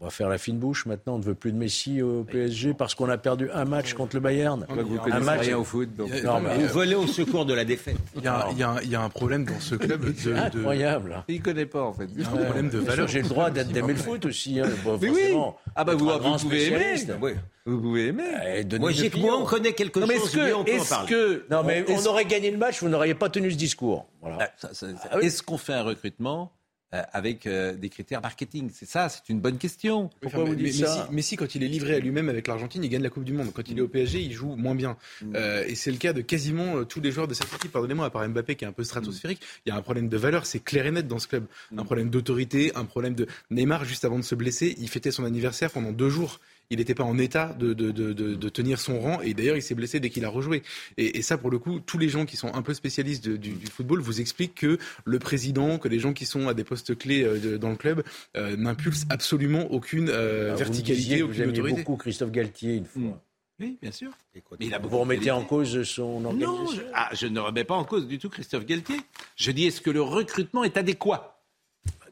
[0.00, 1.16] On va faire la fine bouche maintenant.
[1.16, 4.16] On ne veut plus de Messi au PSG parce qu'on a perdu un match contre
[4.16, 4.66] le Bayern.
[4.68, 5.94] Vous un match rien au foot.
[5.94, 6.10] Donc...
[6.22, 7.96] Non, vous volez au secours de la défaite.
[8.16, 10.04] Il y, a, il, y a, il y a, un problème dans ce club.
[10.04, 11.22] De, Incroyable.
[11.28, 12.08] Il ne connaît pas en fait.
[12.16, 13.08] Il y a un problème de valeur.
[13.08, 14.58] J'ai le droit d'aimer le foot aussi.
[14.58, 14.68] Hein.
[15.00, 15.36] Mais oui.
[15.76, 16.94] Ah bah vous, vous pouvez aimer.
[17.20, 17.32] Oui.
[17.66, 18.24] Vous pouvez aimer.
[18.46, 20.10] Eh, moi, moi, on connaît quelque chose.
[20.10, 23.50] Est-ce que, est que, non, mais on aurait gagné le match, vous n'auriez pas tenu
[23.50, 24.06] ce discours.
[24.22, 24.50] Voilà.
[24.62, 26.52] Ah, est-ce qu'on fait un recrutement
[26.92, 30.10] euh, avec euh, des critères marketing C'est ça, c'est une bonne question.
[30.20, 33.02] Pourquoi vous dites ça Messi, quand il est livré à lui-même avec l'Argentine, il gagne
[33.02, 33.52] la Coupe du Monde.
[33.54, 34.96] Quand il est au PSG, il joue moins bien.
[35.22, 35.32] Mm.
[35.36, 37.70] Euh, et c'est le cas de quasiment tous les joueurs de cette équipe.
[37.70, 40.16] Pardonnez-moi, à part Mbappé qui est un peu stratosphérique, il y a un problème de
[40.16, 41.44] valeur, c'est clair et net dans ce club.
[41.70, 41.78] Mm.
[41.78, 45.24] Un problème d'autorité, un problème de Neymar, juste avant de se blesser, il fêtait son
[45.24, 49.00] anniversaire pendant deux jours il n'était pas en état de, de, de, de, tenir son
[49.00, 49.20] rang.
[49.20, 50.62] Et d'ailleurs, il s'est blessé dès qu'il a rejoué.
[50.96, 53.52] Et, et, ça, pour le coup, tous les gens qui sont un peu spécialistes du,
[53.52, 56.96] du, football vous expliquent que le président, que les gens qui sont à des postes
[56.96, 58.02] clés euh, dans le club
[58.36, 61.78] euh, n'impulsent absolument aucune euh, verticalité, vous aucune autorité.
[61.78, 63.02] beaucoup Christophe Galtier une fois.
[63.02, 63.20] Mm.
[63.60, 64.10] Oui, bien sûr.
[64.34, 67.64] Mais il a vous remettez en cause son organisation Non, je, ah, je ne remets
[67.64, 68.96] pas en cause du tout Christophe Galtier.
[69.36, 71.39] Je dis, est-ce que le recrutement est adéquat?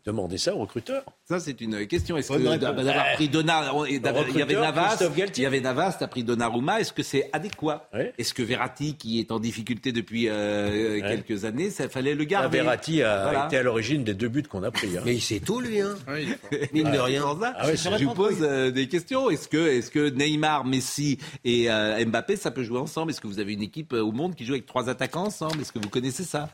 [0.08, 1.04] Demandez ça aux recruteurs.
[1.26, 2.16] Ça, c'est une question.
[2.16, 4.00] Est-ce que d'avoir pris Donnarumma, il
[4.38, 4.96] y avait Navas,
[5.36, 9.20] il y avait Navas, t'as pris Donnarumma, est-ce que c'est adéquat Est-ce que Verratti, qui
[9.20, 13.58] est en difficulté depuis euh, quelques années, ça fallait le garder ah, Verratti a été
[13.58, 14.96] à l'origine des deux buts qu'on a pris.
[14.96, 15.02] Hein.
[15.04, 15.78] Mais il sait tout, lui.
[15.82, 15.94] Hein.
[16.72, 17.22] Mine de rien.
[17.58, 19.28] Ah je vous pose euh, des questions.
[19.28, 23.10] Est-ce que, est que Neymar, Messi et euh, Mbappé, ça peut jouer ensemble?
[23.10, 25.60] Est-ce que vous avez une équipe au monde qui joue avec trois attaquants ensemble?
[25.60, 26.48] Est-ce que vous connaissez ça?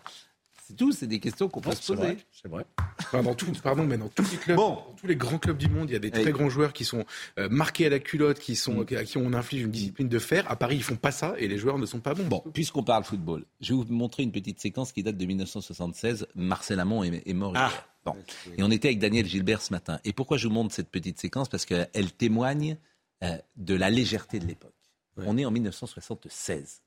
[0.66, 2.16] C'est tout, c'est des questions qu'on peut se poser.
[2.32, 2.64] C'est vrai.
[3.12, 4.58] dans tout, pardon, mais dans tous les clubs,
[4.96, 7.04] tous les grands clubs du monde, il y a des très grands joueurs qui sont
[7.38, 8.96] euh, marqués à la culotte, qui sont, mm.
[8.96, 10.50] à qui on inflige une discipline de fer.
[10.50, 12.24] À Paris, ils font pas ça et les joueurs ne sont pas bons.
[12.24, 16.28] Bon, puisqu'on parle football, je vais vous montrer une petite séquence qui date de 1976.
[16.34, 17.52] Marcel Amont est, mort.
[17.54, 17.70] Ah.
[18.06, 18.16] Bon.
[18.56, 20.00] Et on était avec Daniel Gilbert ce matin.
[20.04, 21.50] Et pourquoi je vous montre cette petite séquence?
[21.50, 22.78] Parce qu'elle témoigne
[23.22, 24.72] euh, de la légèreté de l'époque.
[25.18, 26.80] On est en 1976.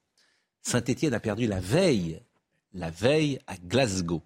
[0.63, 2.21] Saint-Étienne a perdu la veille
[2.73, 4.21] la veille à Glasgow.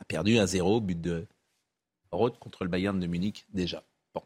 [0.00, 1.26] A perdu 1-0, but de
[2.10, 3.82] Roth contre le Bayern de Munich déjà.
[4.14, 4.22] Bon.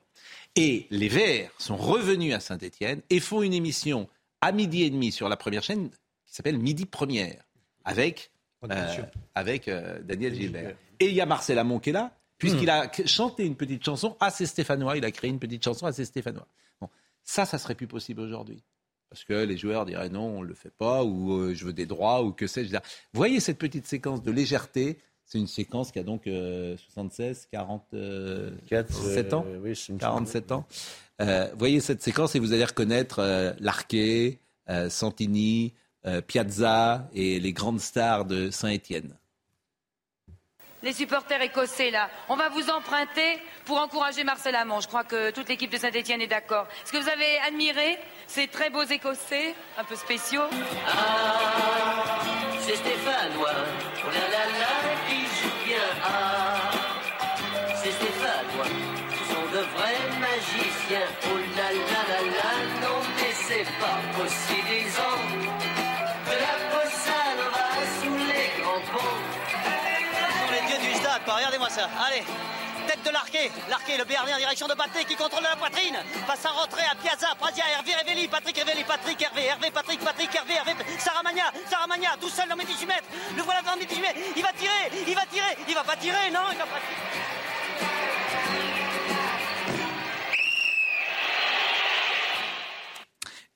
[0.57, 4.09] Et les Verts sont revenus à Saint-Etienne et font une émission
[4.41, 5.91] à midi et demi sur la première chaîne
[6.25, 7.45] qui s'appelle Midi Première
[7.85, 8.31] avec,
[8.71, 9.03] euh,
[9.35, 10.77] avec euh, Daniel Gilbert.
[10.99, 14.17] Et il y a Marcel Amont qui est là, puisqu'il a chanté une petite chanson
[14.19, 14.97] à ses Stéphanois.
[14.97, 16.47] Il a créé une petite chanson à ses Stéphanois.
[16.81, 16.89] Bon.
[17.23, 18.63] Ça, ça serait plus possible aujourd'hui.
[19.11, 21.73] Parce que les joueurs diraient non, on ne le fait pas, ou euh, je veux
[21.73, 22.77] des droits, ou que sais-je.
[23.13, 24.99] Voyez cette petite séquence de légèreté?
[25.25, 29.45] C'est une séquence qui a donc 76, 47 ans?
[29.61, 30.67] oui, 47 ans.
[31.21, 35.75] Euh, voyez cette séquence et vous allez reconnaître euh, Larquet, euh, Santini,
[36.29, 39.17] Piazza et les grandes stars de Saint-Étienne
[40.87, 42.09] les supporters écossais là.
[42.29, 44.81] On va vous emprunter pour encourager Marcel Amont.
[44.81, 46.69] Je crois que toute l'équipe de Saint-Etienne est d'accord.
[46.85, 50.45] Est-ce que vous avez admiré ces très beaux écossais, un peu spéciaux?
[50.87, 52.21] Ah,
[52.61, 53.51] c'est Stéphanois.
[54.05, 54.45] Oh là là
[55.43, 55.89] joue bien.
[56.05, 56.71] Ah,
[57.75, 58.71] c'est Stéphanois.
[59.11, 61.09] Ce sont de vrais magiciens.
[61.25, 64.66] Oh là là là là, non mais c'est pas possible.
[71.67, 72.23] Allez,
[72.87, 73.51] tête de l'arqué.
[73.69, 75.97] L'arqué, le BRD en direction de Baté qui contrôle la poitrine.
[76.27, 80.55] Passe à à Piazza, Prazia, Hervé Révéli, Patrick Révéli, Patrick Hervé, Hervé, Patrick, Patrick Hervé,
[80.55, 83.09] Hervé, Saramagna, Saramagna, tout seul dans mes 18 mètres.
[83.37, 84.21] Le voilà dans mes 18 mètres.
[84.37, 87.46] Il va tirer, il va tirer, il va pas tirer, non, il va pas tirer.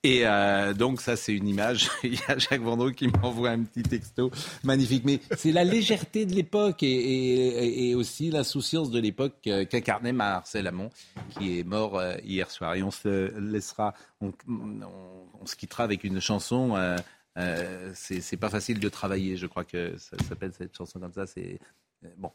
[0.02, 1.90] Et euh, donc ça, c'est une image.
[2.02, 4.30] Il y a Jacques Vendreau qui m'envoie un petit texto
[4.64, 5.04] magnifique.
[5.04, 10.90] Mais c'est la légèreté de l'époque et, aussi l'insouciance de l'époque qu'incarnait Marcel Amont,
[11.30, 12.74] qui est mort euh, hier soir.
[12.76, 13.92] Et on se laissera,
[14.22, 14.32] on,
[15.44, 16.76] se quittera avec une chanson.
[16.76, 16.96] Euh,
[17.36, 19.36] euh, c'est pas facile de travailler.
[19.36, 21.26] Je crois que ça s'appelle cette chanson comme ça.
[21.26, 21.58] C'est
[22.16, 22.32] bon.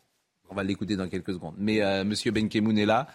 [0.49, 1.55] On va l'écouter dans quelques secondes.
[1.57, 3.07] Mais Monsieur Benkemoun est là.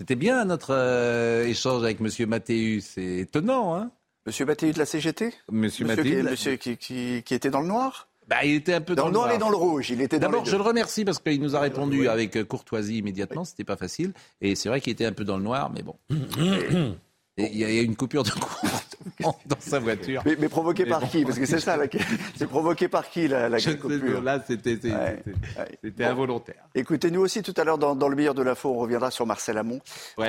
[0.00, 2.26] C'était bien notre euh, échange avec M.
[2.26, 2.92] Mathéus.
[2.94, 3.90] C'est étonnant, hein
[4.24, 6.24] Monsieur Mathéus de la CGT Monsieur, Mathéus.
[6.24, 9.12] Monsieur qui, qui, qui, était dans le noir bah, il était un peu dans, le
[9.12, 9.90] noir, et dans le rouge.
[9.90, 13.44] Il était D'abord, je le remercie parce qu'il nous a répondu avec euh, courtoisie immédiatement.
[13.44, 14.14] C'était pas facile.
[14.40, 15.96] Et c'est vrai qu'il était un peu dans le noir, mais bon.
[17.36, 18.80] Il y, a une coupure de courant
[19.46, 20.22] dans sa voiture.
[20.24, 21.24] Mais, provoqué par qui?
[21.24, 21.78] Parce que c'est ça,
[22.36, 24.78] c'est provoqué par qui la, la coupure Là, c'était
[26.00, 26.62] involontaire.
[26.74, 29.58] Écoutez, nous aussi, tout à l'heure, dans, le meilleur de l'info, on reviendra sur Marcel
[29.58, 29.80] Amont.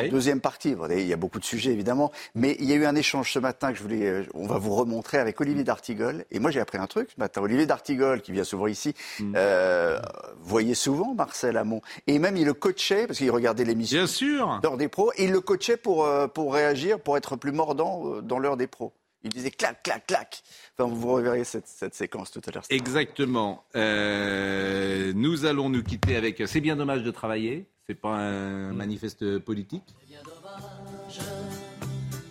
[0.10, 2.96] Deuxième partie, il y a beaucoup de sujets, évidemment, mais il y a eu un
[2.96, 6.26] échange ce matin que je voulais, euh, on va vous remontrer avec Olivier D'Artigol.
[6.32, 7.42] Et moi, j'ai appris un truc ce matin.
[7.42, 9.34] Olivier D'Artigol, qui vient souvent ici, mm.
[9.36, 10.00] euh,
[10.42, 11.82] voyait souvent Marcel Amont.
[12.08, 14.00] Et même, il le coachait, parce qu'il regardait l'émission.
[14.00, 14.60] Bien sûr.
[14.78, 15.12] Des pros.
[15.18, 18.68] Et il le coachait pour, euh, pour réagir, pour être plus mordant dans l'heure des
[18.68, 18.94] pros.
[19.24, 20.42] Il disait clac, clac, clac.
[20.78, 22.64] Enfin, vous reverrez cette, cette séquence tout à l'heure.
[22.70, 23.64] Exactement.
[23.76, 26.42] Euh, nous allons nous quitter avec.
[26.48, 27.68] C'est bien dommage de travailler.
[27.88, 29.84] C'est pas un manifeste politique.
[30.00, 31.20] C'est bien dommage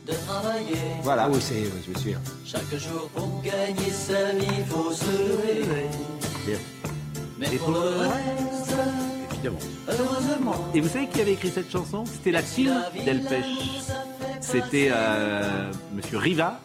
[0.07, 0.76] de travailler.
[1.03, 1.28] Voilà.
[1.28, 2.14] Oui, c'est, je suis
[2.45, 5.87] Chaque jour pour gagner sa vie, faut se lever.
[6.47, 6.59] Bien.
[7.39, 8.74] Mais pour le reste.
[10.74, 12.05] Et vous savez qui avait écrit cette chanson?
[12.05, 12.74] C'était la team
[13.05, 13.47] Delpech.
[14.41, 16.61] C'était euh, Monsieur Riva,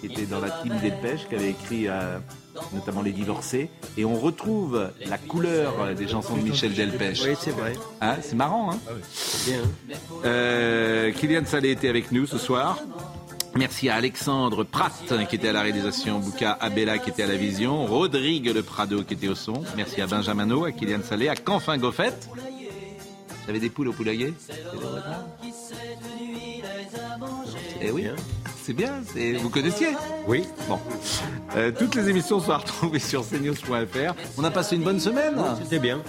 [0.00, 2.18] qui était dans la team Delpech, qui avait écrit euh,
[2.72, 3.70] notamment Les Divorcés.
[3.96, 7.22] Et on retrouve la couleur des chansons de Michel Delpech.
[7.24, 7.74] Oui, c'est vrai.
[8.00, 8.92] Hein, c'est marrant, hein ah
[9.46, 9.60] Bien.
[10.24, 12.78] Euh, Kylian Salé était avec nous ce soir.
[13.56, 14.92] Merci à Alexandre Pratt
[15.28, 19.02] qui était à la réalisation, Bouka Abella qui était à la vision, Rodrigue Le Prado
[19.02, 19.64] qui était au son.
[19.76, 22.12] Merci à Benjamino, à Kylian Salé, à Canfin Goffet.
[23.46, 24.32] J'avais des poules au poulailler?
[27.80, 28.06] Eh oui
[28.62, 29.02] c'est bien,
[29.40, 29.88] vous connaissiez
[30.28, 30.44] Oui.
[30.68, 30.78] Bon.
[31.56, 34.14] Euh, toutes les émissions sont à retrouver sur cnews.fr.
[34.38, 36.00] On a passé une bonne semaine C'était bien.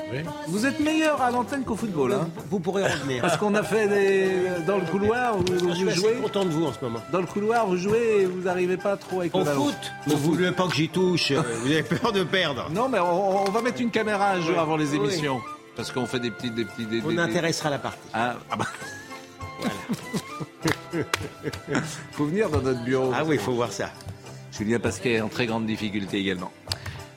[0.47, 2.13] Vous êtes meilleur à l'antenne qu'au football.
[2.13, 3.22] Hein vous pourrez revenir.
[3.22, 4.63] Parce qu'on a fait des...
[4.67, 6.15] dans le couloir, vous, vous je jouez.
[6.17, 6.99] Je content de vous en ce moment.
[7.11, 9.74] Dans le couloir, vous jouez et vous n'arrivez pas trop avec Au foot
[10.05, 11.32] Vous ne voulez pas que j'y touche.
[11.63, 12.69] vous avez peur de perdre.
[12.69, 15.41] Non, mais on, va mettre une caméra un jour avant les émissions.
[15.76, 16.51] Parce qu'on fait des petits...
[16.51, 17.97] Des petits des, on intéressera la partie.
[18.13, 18.65] Ah, ah bah.
[22.12, 23.12] faut venir dans notre bureau.
[23.14, 23.92] Ah oui, il faut voir ça.
[24.52, 26.52] Julien Pasquet est en très grande difficulté également.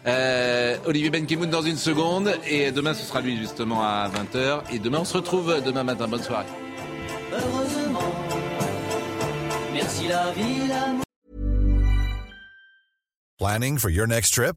[0.06, 2.34] Euh, Olivier Benkemoun dans une seconde.
[2.46, 4.62] Et demain, ce sera lui justement à 20h.
[4.72, 6.08] Et demain, on se retrouve demain matin.
[6.08, 6.46] Bonne soirée.
[7.32, 8.14] Heureusement,
[9.72, 10.70] merci la vie,
[13.38, 14.56] Planning for your next trip?